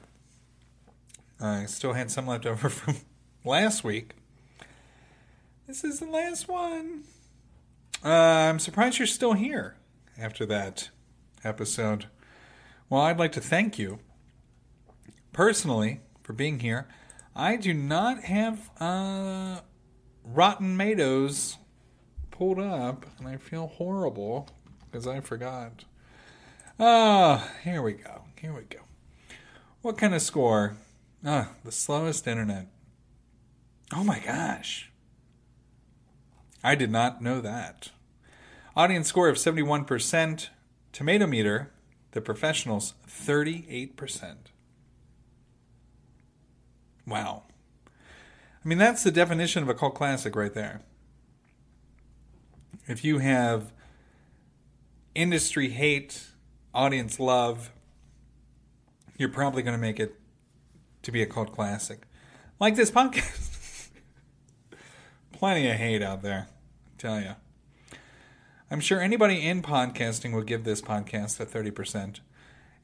I 1.41 1.64
still 1.64 1.95
had 1.95 2.11
some 2.11 2.26
left 2.26 2.45
over 2.45 2.68
from 2.68 2.97
last 3.43 3.85
week. 3.85 4.16
This 5.66 5.83
is 5.83 5.99
the 5.99 6.11
last 6.11 6.47
one. 6.47 7.05
Uh, 8.05 8.11
I'm 8.11 8.59
surprised 8.59 8.99
you're 8.99 9.07
still 9.07 9.33
here 9.33 9.76
after 10.18 10.45
that 10.45 10.91
episode. 11.43 12.09
Well, 12.91 13.01
I'd 13.01 13.18
like 13.18 13.33
to 13.33 13.41
thank 13.41 13.78
you 13.78 14.01
personally 15.33 16.01
for 16.22 16.35
being 16.35 16.61
here. 16.61 16.87
I 17.35 17.57
do 17.57 17.72
not 17.72 18.24
have 18.24 18.68
uh, 18.78 19.61
Rotten 20.22 20.72
Tomatoes 20.72 21.57
pulled 22.43 22.59
up, 22.59 23.07
and 23.20 23.28
I 23.28 23.36
feel 23.36 23.68
horrible 23.68 24.49
because 24.90 25.07
I 25.07 25.20
forgot. 25.20 25.84
Ah, 26.80 27.49
oh, 27.49 27.61
here 27.62 27.80
we 27.80 27.93
go. 27.93 28.22
Here 28.40 28.53
we 28.53 28.62
go. 28.62 28.80
What 29.80 29.97
kind 29.97 30.12
of 30.12 30.22
score? 30.22 30.74
Ah, 31.24 31.51
the 31.64 31.70
slowest 31.70 32.26
internet. 32.26 32.66
Oh 33.95 34.03
my 34.03 34.18
gosh. 34.18 34.90
I 36.64 36.74
did 36.74 36.90
not 36.90 37.22
know 37.22 37.40
that. 37.40 37.90
Audience 38.74 39.07
score 39.07 39.28
of 39.28 39.36
71%. 39.36 40.49
Tomato 40.93 41.28
meter, 41.28 41.70
the 42.11 42.20
professionals, 42.20 42.95
38%. 43.09 44.34
Wow. 47.07 47.45
I 47.86 48.68
mean, 48.68 48.78
that's 48.78 49.05
the 49.05 49.12
definition 49.12 49.62
of 49.62 49.68
a 49.68 49.74
cult 49.74 49.95
classic 49.95 50.34
right 50.34 50.53
there. 50.53 50.82
If 52.87 53.05
you 53.05 53.18
have 53.18 53.72
industry 55.14 55.68
hate, 55.68 56.28
audience 56.74 57.20
love, 57.20 57.70
you're 59.16 59.28
probably 59.28 59.62
going 59.62 59.76
to 59.76 59.80
make 59.80 60.01
it 60.01 60.18
to 61.03 61.12
be 61.12 61.22
a 61.22 61.26
cult 61.26 61.53
classic. 61.53 62.03
Like 62.59 62.74
this 62.74 62.91
podcast. 62.91 63.91
Plenty 65.33 65.68
of 65.68 65.76
hate 65.76 66.03
out 66.03 66.22
there, 66.22 66.49
I 66.49 66.99
tell 66.99 67.20
you. 67.20 67.35
I'm 68.70 68.80
sure 68.80 69.01
anybody 69.01 69.47
in 69.47 69.62
podcasting 69.62 70.35
would 70.35 70.47
give 70.47 70.64
this 70.64 70.80
podcast 70.80 71.39
a 71.41 71.47
30%. 71.47 72.20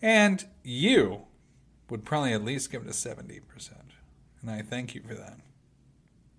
And 0.02 0.44
you 0.62 1.22
would 1.88 2.04
probably 2.04 2.32
at 2.32 2.44
least 2.44 2.70
give 2.70 2.82
it 2.82 2.88
a 2.88 2.92
70%. 2.92 3.40
And 4.42 4.50
I 4.50 4.62
thank 4.62 4.94
you 4.94 5.02
for 5.02 5.14
that. 5.14 5.38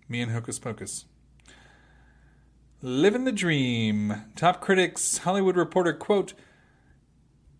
Me 0.07 0.21
and 0.21 0.31
Hocus 0.31 0.59
Pocus. 0.59 1.05
Living 2.81 3.25
the 3.25 3.33
dream. 3.33 4.23
Top 4.37 4.61
critics, 4.61 5.19
Hollywood 5.19 5.57
Reporter 5.57 5.91
quote, 5.91 6.33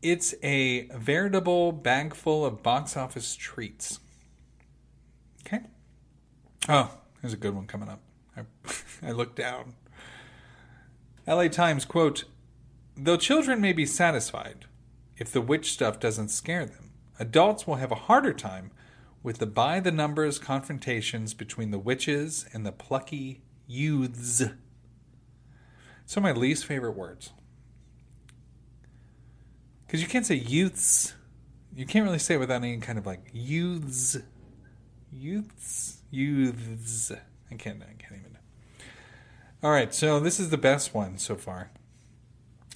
It's 0.01 0.33
a 0.41 0.87
veritable 0.95 1.73
bag 1.73 2.15
full 2.15 2.45
of 2.45 2.63
box 2.63 2.95
office 2.95 3.35
treats. 3.35 3.99
Okay. 5.45 5.59
Oh, 6.69 6.97
there's 7.21 7.33
a 7.33 7.37
good 7.37 7.53
one 7.53 7.67
coming 7.67 7.89
up. 7.89 7.99
I, 8.37 8.43
I 9.09 9.11
looked 9.11 9.35
down. 9.35 9.73
LA 11.27 11.49
Times 11.49 11.83
quote, 11.83 12.23
Though 12.95 13.17
children 13.17 13.59
may 13.59 13.73
be 13.73 13.85
satisfied 13.85 14.67
if 15.17 15.33
the 15.33 15.41
witch 15.41 15.73
stuff 15.73 15.99
doesn't 15.99 16.29
scare 16.29 16.65
them, 16.65 16.91
adults 17.19 17.67
will 17.67 17.75
have 17.75 17.91
a 17.91 17.95
harder 17.95 18.33
time 18.33 18.71
with 19.21 19.39
the 19.39 19.45
by 19.45 19.81
the 19.81 19.91
numbers 19.91 20.39
confrontations 20.39 21.33
between 21.33 21.71
the 21.71 21.79
witches 21.79 22.45
and 22.53 22.65
the 22.65 22.71
plucky 22.71 23.41
youths. 23.67 24.43
Some 26.09 26.25
of 26.25 26.35
my 26.35 26.41
least 26.41 26.65
favorite 26.65 26.93
words. 26.93 27.33
Because 29.85 30.01
you 30.01 30.07
can't 30.07 30.25
say 30.25 30.33
youths. 30.33 31.13
You 31.75 31.85
can't 31.85 32.03
really 32.03 32.17
say 32.17 32.33
it 32.33 32.39
without 32.39 32.63
any 32.63 32.77
kind 32.77 32.97
of 32.97 33.05
like 33.05 33.29
youths. 33.31 34.17
Youths. 35.13 36.01
Youths. 36.09 37.11
I 37.51 37.53
can't, 37.53 37.83
I 37.83 37.93
can't 38.01 38.21
even. 38.21 38.39
All 39.61 39.69
right, 39.69 39.93
so 39.93 40.19
this 40.19 40.39
is 40.39 40.49
the 40.49 40.57
best 40.57 40.95
one 40.95 41.19
so 41.19 41.35
far. 41.35 41.69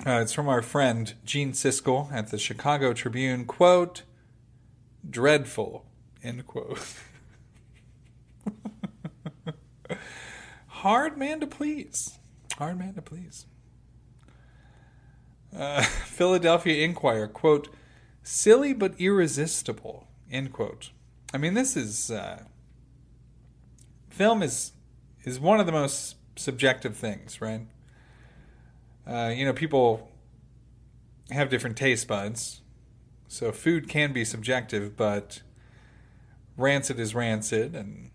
Uh, 0.05 0.19
it's 0.21 0.31
from 0.31 0.47
our 0.47 0.61
friend 0.61 1.15
Gene 1.25 1.53
Siskel 1.53 2.13
at 2.13 2.29
the 2.29 2.37
Chicago 2.37 2.93
Tribune. 2.93 3.45
Quote, 3.45 4.03
dreadful 5.09 5.87
End 6.21 6.45
quote. 6.45 6.79
Hard 10.67 11.17
man 11.17 11.39
to 11.39 11.47
please. 11.47 12.19
Hard 12.57 12.77
man 12.77 12.93
to 12.93 13.01
please. 13.01 13.45
Uh, 15.55 15.81
Philadelphia 16.05 16.83
Inquirer, 16.83 17.27
quote, 17.27 17.69
silly 18.21 18.73
but 18.73 18.99
irresistible, 18.99 20.07
end 20.31 20.53
quote. 20.53 20.91
I 21.33 21.37
mean, 21.37 21.55
this 21.55 21.75
is, 21.75 22.11
uh, 22.11 22.43
film 24.09 24.43
is, 24.43 24.73
is 25.23 25.39
one 25.39 25.59
of 25.59 25.65
the 25.65 25.71
most 25.71 26.15
subjective 26.35 26.95
things, 26.95 27.41
right? 27.41 27.65
Uh, 29.07 29.31
you 29.35 29.45
know, 29.45 29.53
people 29.53 30.11
have 31.31 31.49
different 31.49 31.77
taste 31.77 32.07
buds. 32.07 32.61
So 33.27 33.51
food 33.51 33.89
can 33.89 34.13
be 34.13 34.23
subjective, 34.23 34.95
but 34.95 35.41
rancid 36.55 36.99
is 36.99 37.15
rancid 37.15 37.75
and 37.75 38.11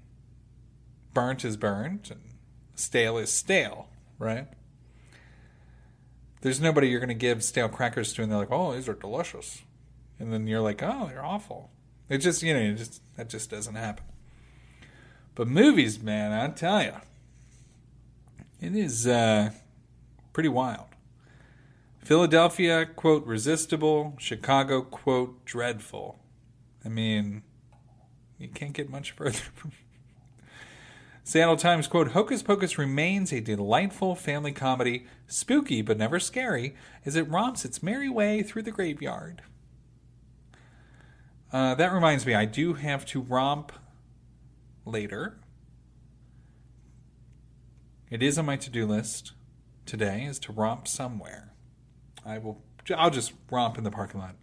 burnt 1.13 1.45
is 1.45 1.57
burnt 1.57 2.11
and 2.11 2.21
stale 2.77 3.19
is 3.19 3.31
stale, 3.31 3.89
right? 4.19 4.47
There's 6.41 6.61
nobody 6.61 6.89
you're 6.89 7.01
going 7.01 7.09
to 7.09 7.15
give 7.15 7.43
stale 7.43 7.69
crackers 7.69 8.13
to 8.15 8.23
and 8.23 8.31
they're 8.31 8.39
like, 8.39 8.53
"Oh, 8.53 8.75
these 8.75 8.89
are 8.89 8.95
delicious." 8.95 9.63
And 10.19 10.33
then 10.33 10.47
you're 10.47 10.61
like, 10.61 10.83
"Oh, 10.83 11.07
they're 11.09 11.25
awful." 11.25 11.71
It 12.09 12.19
just, 12.19 12.43
you 12.43 12.55
know, 12.55 12.61
it 12.61 12.75
just 12.75 13.03
that 13.17 13.29
just 13.29 13.51
doesn't 13.51 13.75
happen. 13.75 14.05
But 15.35 15.49
movies, 15.49 16.01
man, 16.01 16.33
I 16.33 16.53
tell 16.53 16.83
you, 16.83 16.95
it 18.61 18.75
is 18.75 19.07
uh, 19.07 19.51
pretty 20.33 20.49
wild. 20.49 20.87
Philadelphia, 21.99 22.87
quote, 22.87 23.27
resistible. 23.27 24.15
Chicago, 24.19 24.83
quote, 24.83 25.45
dreadful. 25.45 26.19
I 26.85 26.89
mean, 26.89 27.43
you 28.39 28.49
can't 28.49 28.73
get 28.73 28.89
much 28.89 29.13
further. 29.13 29.39
Seattle 31.29 31.59
Times 31.59 31.87
quote 31.87 32.13
Hocus 32.13 32.43
Pocus 32.43 32.79
remains 32.79 33.35
a 33.35 33.41
delightful 33.41 34.15
family 34.15 34.51
comedy, 34.51 35.05
spooky 35.27 35.83
but 35.83 35.99
never 35.99 36.19
scary, 36.19 36.75
as 37.05 37.17
it 37.17 37.29
romps 37.29 37.67
its 37.67 37.83
merry 37.83 38.09
way 38.09 38.43
through 38.43 38.63
the 38.63 38.71
graveyard. 38.71 39.43
Uh, 41.53 41.75
that 41.75 41.93
reminds 41.93 42.25
me, 42.25 42.35
I 42.35 42.47
do 42.47 42.73
have 42.73 43.05
to 43.05 43.21
romp 43.21 43.73
later. 44.87 45.39
It 48.11 48.23
is 48.23 48.39
on 48.39 48.47
my 48.47 48.57
to 48.57 48.71
do 48.71 48.87
list 48.87 49.33
today, 49.85 50.25
is 50.25 50.39
to 50.39 50.53
romp 50.53 50.89
somewhere. 50.89 51.53
I 52.25 52.39
will. 52.39 52.63
I'll 52.97 53.11
just 53.11 53.35
romp 53.51 53.77
in 53.77 53.85
the 53.85 53.91
parking 53.91 54.21
lot. 54.21 54.35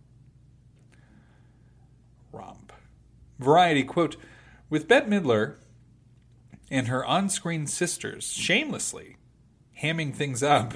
Romp. 2.31 2.71
Variety, 3.39 3.83
quote, 3.83 4.17
with 4.69 4.87
Bette 4.87 5.07
Midler 5.07 5.55
and 6.69 6.87
her 6.87 7.05
on 7.05 7.29
screen 7.29 7.67
sisters 7.67 8.31
shamelessly 8.31 9.17
hamming 9.81 10.13
things 10.13 10.41
up, 10.41 10.73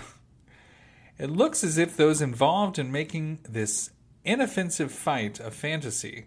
it 1.18 1.30
looks 1.30 1.64
as 1.64 1.78
if 1.78 1.98
those 1.98 2.22
involved 2.22 2.80
in 2.80 2.92
making 2.92 3.40
this 3.48 3.92
inoffensive 4.24 4.92
fight 4.92 5.40
of 5.40 5.54
fantasy 5.54 6.26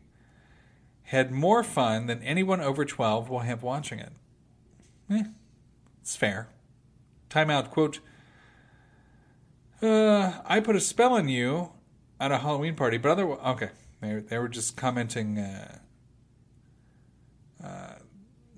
had 1.04 1.30
more 1.30 1.62
fun 1.62 2.06
than 2.06 2.22
anyone 2.22 2.60
over 2.60 2.84
12 2.84 3.28
will 3.28 3.40
have 3.40 3.62
watching 3.62 3.98
it. 3.98 4.12
Eh, 5.10 5.24
it's 6.00 6.16
fair. 6.16 6.48
Timeout, 7.28 7.70
quote, 7.70 8.00
uh, 9.82 10.32
I 10.44 10.60
put 10.60 10.76
a 10.76 10.80
spell 10.80 11.14
on 11.14 11.28
you 11.28 11.70
at 12.20 12.30
a 12.30 12.38
Halloween 12.38 12.76
party, 12.76 12.98
but 12.98 13.10
other 13.10 13.24
okay, 13.24 13.70
they, 14.00 14.14
they 14.14 14.38
were 14.38 14.48
just 14.48 14.76
commenting 14.76 15.38
uh, 15.38 15.78
uh, 17.64 17.91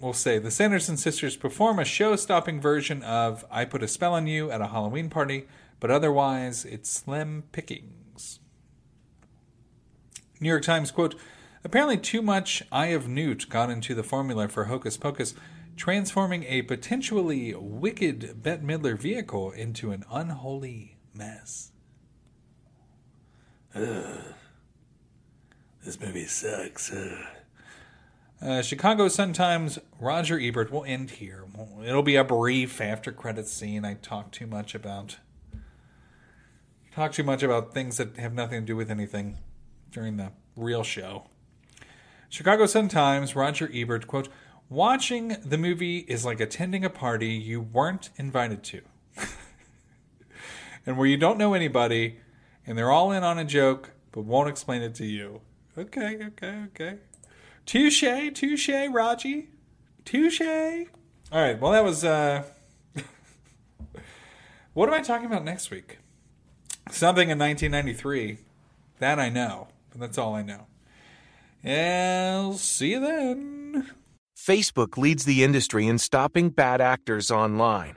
we'll 0.04 0.12
say 0.12 0.38
the 0.38 0.50
Sanderson 0.50 0.98
sisters 0.98 1.34
perform 1.34 1.78
a 1.78 1.84
show 1.84 2.14
stopping 2.14 2.60
version 2.60 3.02
of 3.02 3.44
I 3.50 3.64
Put 3.64 3.82
a 3.82 3.88
Spell 3.88 4.12
on 4.12 4.26
You 4.26 4.50
at 4.50 4.60
a 4.60 4.66
Halloween 4.66 5.08
party, 5.08 5.46
but 5.80 5.90
otherwise 5.90 6.66
it's 6.66 6.90
slim 6.90 7.44
pickings. 7.52 8.38
New 10.40 10.48
York 10.50 10.62
Times 10.62 10.90
quote 10.90 11.14
Apparently, 11.64 11.96
too 11.96 12.20
much 12.20 12.62
Eye 12.70 12.88
of 12.88 13.08
Newt 13.08 13.48
got 13.48 13.70
into 13.70 13.94
the 13.94 14.02
formula 14.02 14.48
for 14.48 14.64
Hocus 14.64 14.98
Pocus, 14.98 15.32
transforming 15.76 16.44
a 16.44 16.60
potentially 16.60 17.54
wicked 17.54 18.42
Bette 18.42 18.62
Midler 18.62 18.98
vehicle 18.98 19.50
into 19.50 19.90
an 19.90 20.04
unholy 20.12 20.98
mess. 21.14 21.72
Ugh. 23.74 24.34
This 25.82 25.98
movie 25.98 26.26
sucks. 26.26 26.92
Ugh. 26.92 27.33
Uh, 28.44 28.60
Chicago 28.60 29.08
Sun-Times 29.08 29.78
Roger 29.98 30.38
Ebert 30.38 30.70
will 30.70 30.84
end 30.84 31.12
here. 31.12 31.46
It'll 31.82 32.02
be 32.02 32.16
a 32.16 32.24
brief 32.24 32.78
after 32.78 33.10
credits 33.10 33.50
scene. 33.50 33.86
I 33.86 33.94
talk 33.94 34.32
too 34.32 34.46
much 34.46 34.74
about 34.74 35.16
talk 36.94 37.12
too 37.12 37.22
much 37.22 37.42
about 37.42 37.72
things 37.72 37.96
that 37.96 38.18
have 38.18 38.34
nothing 38.34 38.60
to 38.60 38.66
do 38.66 38.76
with 38.76 38.90
anything 38.90 39.38
during 39.90 40.18
the 40.18 40.30
real 40.56 40.82
show. 40.82 41.24
Chicago 42.28 42.66
Sun-Times, 42.66 43.34
Roger 43.34 43.70
Ebert, 43.72 44.06
quote, 44.06 44.28
Watching 44.68 45.36
the 45.42 45.56
movie 45.56 46.00
is 46.00 46.26
like 46.26 46.38
attending 46.38 46.84
a 46.84 46.90
party 46.90 47.28
you 47.28 47.62
weren't 47.62 48.10
invited 48.16 48.62
to. 48.64 48.82
and 50.84 50.98
where 50.98 51.06
you 51.06 51.16
don't 51.16 51.38
know 51.38 51.54
anybody 51.54 52.18
and 52.66 52.76
they're 52.76 52.92
all 52.92 53.10
in 53.10 53.24
on 53.24 53.38
a 53.38 53.44
joke 53.44 53.92
but 54.12 54.26
won't 54.26 54.50
explain 54.50 54.82
it 54.82 54.94
to 54.96 55.06
you. 55.06 55.40
Okay, 55.78 56.18
okay, 56.26 56.64
okay. 56.66 56.98
Touche, 57.66 58.32
touche, 58.34 58.88
Raji. 58.90 59.48
Touche. 60.04 60.40
All 61.32 61.40
right, 61.40 61.58
well, 61.58 61.72
that 61.72 61.84
was. 61.84 62.04
uh 62.04 62.44
What 64.74 64.88
am 64.88 64.94
I 64.94 65.00
talking 65.00 65.26
about 65.26 65.44
next 65.44 65.70
week? 65.70 65.98
Something 66.90 67.30
in 67.30 67.38
1993. 67.38 68.38
That 68.98 69.18
I 69.18 69.28
know, 69.28 69.68
but 69.90 70.00
that's 70.00 70.18
all 70.18 70.34
I 70.34 70.42
know. 70.42 70.66
I'll 71.64 72.54
see 72.54 72.90
you 72.90 73.00
then. 73.00 73.90
Facebook 74.36 74.98
leads 74.98 75.24
the 75.24 75.42
industry 75.42 75.86
in 75.86 75.98
stopping 75.98 76.50
bad 76.50 76.80
actors 76.80 77.30
online. 77.30 77.96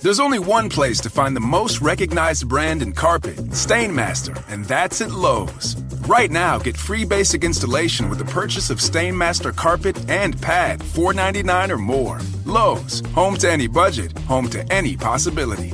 There's 0.00 0.20
only 0.20 0.38
one 0.38 0.68
place 0.68 1.00
to 1.00 1.10
find 1.10 1.34
the 1.34 1.40
most 1.40 1.80
recognized 1.80 2.48
brand 2.48 2.82
in 2.82 2.92
carpet, 2.92 3.36
Stainmaster, 3.50 4.40
and 4.48 4.64
that's 4.64 5.00
at 5.00 5.10
Lowe's. 5.10 5.74
Right 6.06 6.30
now, 6.30 6.56
get 6.56 6.76
free 6.76 7.04
basic 7.04 7.42
installation 7.42 8.08
with 8.08 8.20
the 8.20 8.24
purchase 8.24 8.70
of 8.70 8.78
Stainmaster 8.78 9.54
carpet 9.54 9.98
and 10.08 10.40
pad, 10.40 10.78
$4.99 10.78 11.70
or 11.70 11.78
more. 11.78 12.20
Lowe's, 12.44 13.00
home 13.12 13.36
to 13.38 13.50
any 13.50 13.66
budget, 13.66 14.16
home 14.20 14.48
to 14.50 14.64
any 14.72 14.96
possibility. 14.96 15.72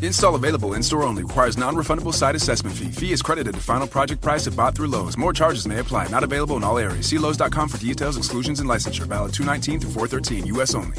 Install 0.00 0.36
available 0.36 0.72
in 0.72 0.82
store 0.82 1.02
only. 1.02 1.22
Requires 1.22 1.58
non 1.58 1.74
refundable 1.74 2.14
site 2.14 2.34
assessment 2.34 2.74
fee. 2.74 2.90
Fee 2.90 3.12
is 3.12 3.20
credited 3.20 3.54
to 3.54 3.60
final 3.60 3.86
project 3.86 4.22
price 4.22 4.46
if 4.46 4.56
bought 4.56 4.74
through 4.74 4.88
Lowe's. 4.88 5.18
More 5.18 5.34
charges 5.34 5.66
may 5.66 5.80
apply. 5.80 6.08
Not 6.08 6.24
available 6.24 6.56
in 6.56 6.64
all 6.64 6.78
areas. 6.78 7.06
See 7.06 7.18
Lowe's.com 7.18 7.68
for 7.68 7.78
details, 7.78 8.16
exclusions, 8.16 8.60
and 8.60 8.68
licensure. 8.68 9.06
Valid 9.06 9.34
219 9.34 9.80
through 9.80 9.90
413, 9.90 10.46
U.S. 10.54 10.74
only. 10.74 10.98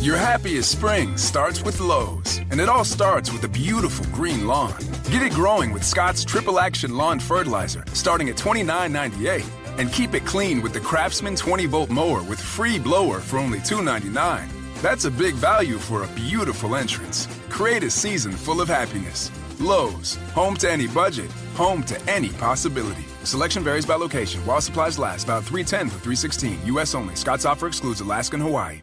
Your 0.00 0.16
happiest 0.16 0.70
spring 0.70 1.16
starts 1.16 1.64
with 1.64 1.80
Lowe's, 1.80 2.38
and 2.52 2.60
it 2.60 2.68
all 2.68 2.84
starts 2.84 3.32
with 3.32 3.42
a 3.42 3.48
beautiful 3.48 4.06
green 4.14 4.46
lawn. 4.46 4.78
Get 5.10 5.24
it 5.24 5.32
growing 5.32 5.72
with 5.72 5.82
Scott's 5.82 6.24
Triple 6.24 6.60
Action 6.60 6.96
Lawn 6.96 7.18
Fertilizer, 7.18 7.82
starting 7.94 8.28
at 8.28 8.36
$29.98. 8.36 9.44
And 9.76 9.92
keep 9.92 10.14
it 10.14 10.24
clean 10.24 10.62
with 10.62 10.72
the 10.72 10.78
Craftsman 10.78 11.34
20 11.34 11.66
volt 11.66 11.90
mower 11.90 12.22
with 12.22 12.38
free 12.40 12.78
blower 12.78 13.18
for 13.18 13.40
only 13.40 13.58
$2.99. 13.58 14.48
That's 14.82 15.04
a 15.04 15.10
big 15.10 15.34
value 15.34 15.78
for 15.78 16.04
a 16.04 16.08
beautiful 16.08 16.76
entrance. 16.76 17.26
Create 17.48 17.82
a 17.82 17.90
season 17.90 18.30
full 18.30 18.60
of 18.60 18.68
happiness. 18.68 19.32
Lowe's, 19.58 20.14
home 20.32 20.54
to 20.58 20.70
any 20.70 20.86
budget, 20.86 21.32
home 21.56 21.82
to 21.82 22.00
any 22.08 22.28
possibility. 22.28 23.04
Selection 23.24 23.64
varies 23.64 23.86
by 23.86 23.96
location. 23.96 24.46
While 24.46 24.60
supplies 24.60 24.96
last, 24.96 25.24
about 25.24 25.42
310 25.42 25.90
through 25.90 26.14
316. 26.14 26.66
U.S. 26.66 26.94
only. 26.94 27.16
Scott's 27.16 27.44
offer 27.44 27.66
excludes 27.66 28.00
Alaska 28.00 28.36
and 28.36 28.44
Hawaii. 28.44 28.82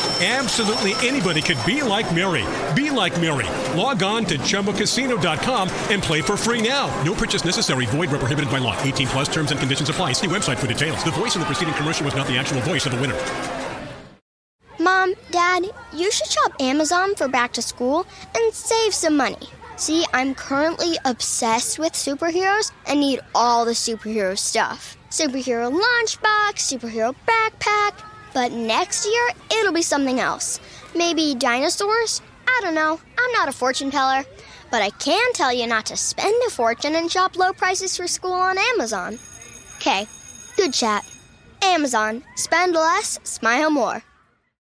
Absolutely 0.23 0.93
anybody 1.01 1.41
could 1.41 1.57
be 1.65 1.81
like 1.81 2.13
Mary. 2.13 2.45
Be 2.75 2.91
like 2.91 3.19
Mary. 3.19 3.47
Log 3.75 4.03
on 4.03 4.23
to 4.25 4.37
ChumbaCasino.com 4.37 5.67
and 5.89 6.03
play 6.03 6.21
for 6.21 6.37
free 6.37 6.61
now. 6.61 6.85
No 7.03 7.15
purchase 7.15 7.43
necessary. 7.43 7.87
Void 7.87 8.11
where 8.11 8.19
prohibited 8.19 8.51
by 8.51 8.59
law. 8.59 8.79
18 8.83 9.07
plus 9.07 9.33
terms 9.33 9.49
and 9.49 9.59
conditions 9.59 9.89
apply. 9.89 10.11
See 10.11 10.27
website 10.27 10.59
for 10.59 10.67
details. 10.67 11.03
The 11.03 11.11
voice 11.11 11.33
in 11.33 11.39
the 11.39 11.47
preceding 11.47 11.73
commercial 11.73 12.05
was 12.05 12.13
not 12.15 12.27
the 12.27 12.37
actual 12.37 12.61
voice 12.61 12.85
of 12.85 12.91
the 12.91 13.01
winner. 13.01 13.17
Mom, 14.79 15.15
Dad, 15.31 15.65
you 15.91 16.11
should 16.11 16.27
shop 16.27 16.53
Amazon 16.59 17.15
for 17.15 17.27
back 17.27 17.53
to 17.53 17.63
school 17.63 18.05
and 18.35 18.53
save 18.53 18.93
some 18.93 19.17
money. 19.17 19.49
See, 19.75 20.05
I'm 20.13 20.35
currently 20.35 20.97
obsessed 21.03 21.79
with 21.79 21.93
superheroes 21.93 22.71
and 22.85 22.99
need 22.99 23.21
all 23.33 23.65
the 23.65 23.71
superhero 23.71 24.37
stuff. 24.37 24.97
Superhero 25.09 25.71
lunchbox, 25.71 26.57
superhero 26.57 27.15
backpack. 27.27 28.10
But 28.33 28.51
next 28.51 29.05
year, 29.05 29.29
it'll 29.59 29.73
be 29.73 29.81
something 29.81 30.19
else. 30.19 30.59
Maybe 30.95 31.35
dinosaurs? 31.35 32.21
I 32.47 32.59
don't 32.61 32.75
know. 32.75 32.99
I'm 33.17 33.31
not 33.33 33.49
a 33.49 33.51
fortune 33.51 33.91
teller. 33.91 34.23
But 34.71 34.81
I 34.81 34.89
can 34.91 35.33
tell 35.33 35.51
you 35.51 35.67
not 35.67 35.85
to 35.87 35.97
spend 35.97 36.35
a 36.47 36.49
fortune 36.49 36.95
and 36.95 37.11
shop 37.11 37.35
low 37.35 37.51
prices 37.51 37.95
for 37.97 38.07
school 38.07 38.33
on 38.33 38.57
Amazon. 38.57 39.19
Okay, 39.77 40.07
good 40.55 40.73
chat. 40.73 41.05
Amazon. 41.61 42.23
Spend 42.35 42.73
less, 42.73 43.19
smile 43.23 43.69
more. 43.69 44.03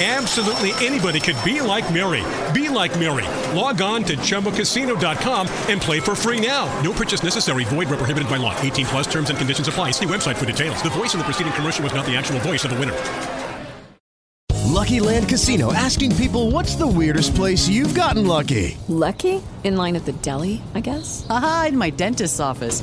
Absolutely 0.00 0.72
anybody 0.84 1.20
could 1.20 1.36
be 1.44 1.60
like 1.60 1.92
Mary. 1.92 2.24
Be 2.58 2.70
like 2.70 2.98
Mary. 2.98 3.26
Log 3.54 3.82
on 3.82 4.02
to 4.04 4.16
ChumbaCasino.com 4.16 5.46
and 5.68 5.80
play 5.80 6.00
for 6.00 6.14
free 6.14 6.40
now. 6.40 6.64
No 6.80 6.92
purchase 6.92 7.22
necessary. 7.22 7.64
Void 7.64 7.88
where 7.88 7.98
prohibited 7.98 8.28
by 8.28 8.38
law. 8.38 8.58
18 8.60 8.86
plus 8.86 9.06
terms 9.06 9.28
and 9.28 9.38
conditions 9.38 9.68
apply. 9.68 9.90
See 9.90 10.06
website 10.06 10.36
for 10.36 10.46
details. 10.46 10.82
The 10.82 10.90
voice 10.90 11.12
in 11.12 11.18
the 11.18 11.24
preceding 11.24 11.52
commercial 11.52 11.84
was 11.84 11.94
not 11.94 12.06
the 12.06 12.16
actual 12.16 12.40
voice 12.40 12.64
of 12.64 12.70
the 12.70 12.78
winner. 12.78 12.96
Lucky 14.72 15.00
Land 15.00 15.28
Casino 15.28 15.72
asking 15.72 16.16
people 16.16 16.50
what's 16.50 16.74
the 16.74 16.86
weirdest 16.86 17.36
place 17.36 17.68
you've 17.68 17.94
gotten 17.94 18.26
lucky? 18.26 18.76
Lucky? 18.88 19.40
In 19.62 19.76
line 19.76 19.94
at 19.94 20.06
the 20.06 20.12
deli, 20.12 20.60
I 20.74 20.80
guess? 20.80 21.24
Aha, 21.28 21.66
in 21.68 21.76
my 21.76 21.90
dentist's 21.90 22.40
office. 22.40 22.82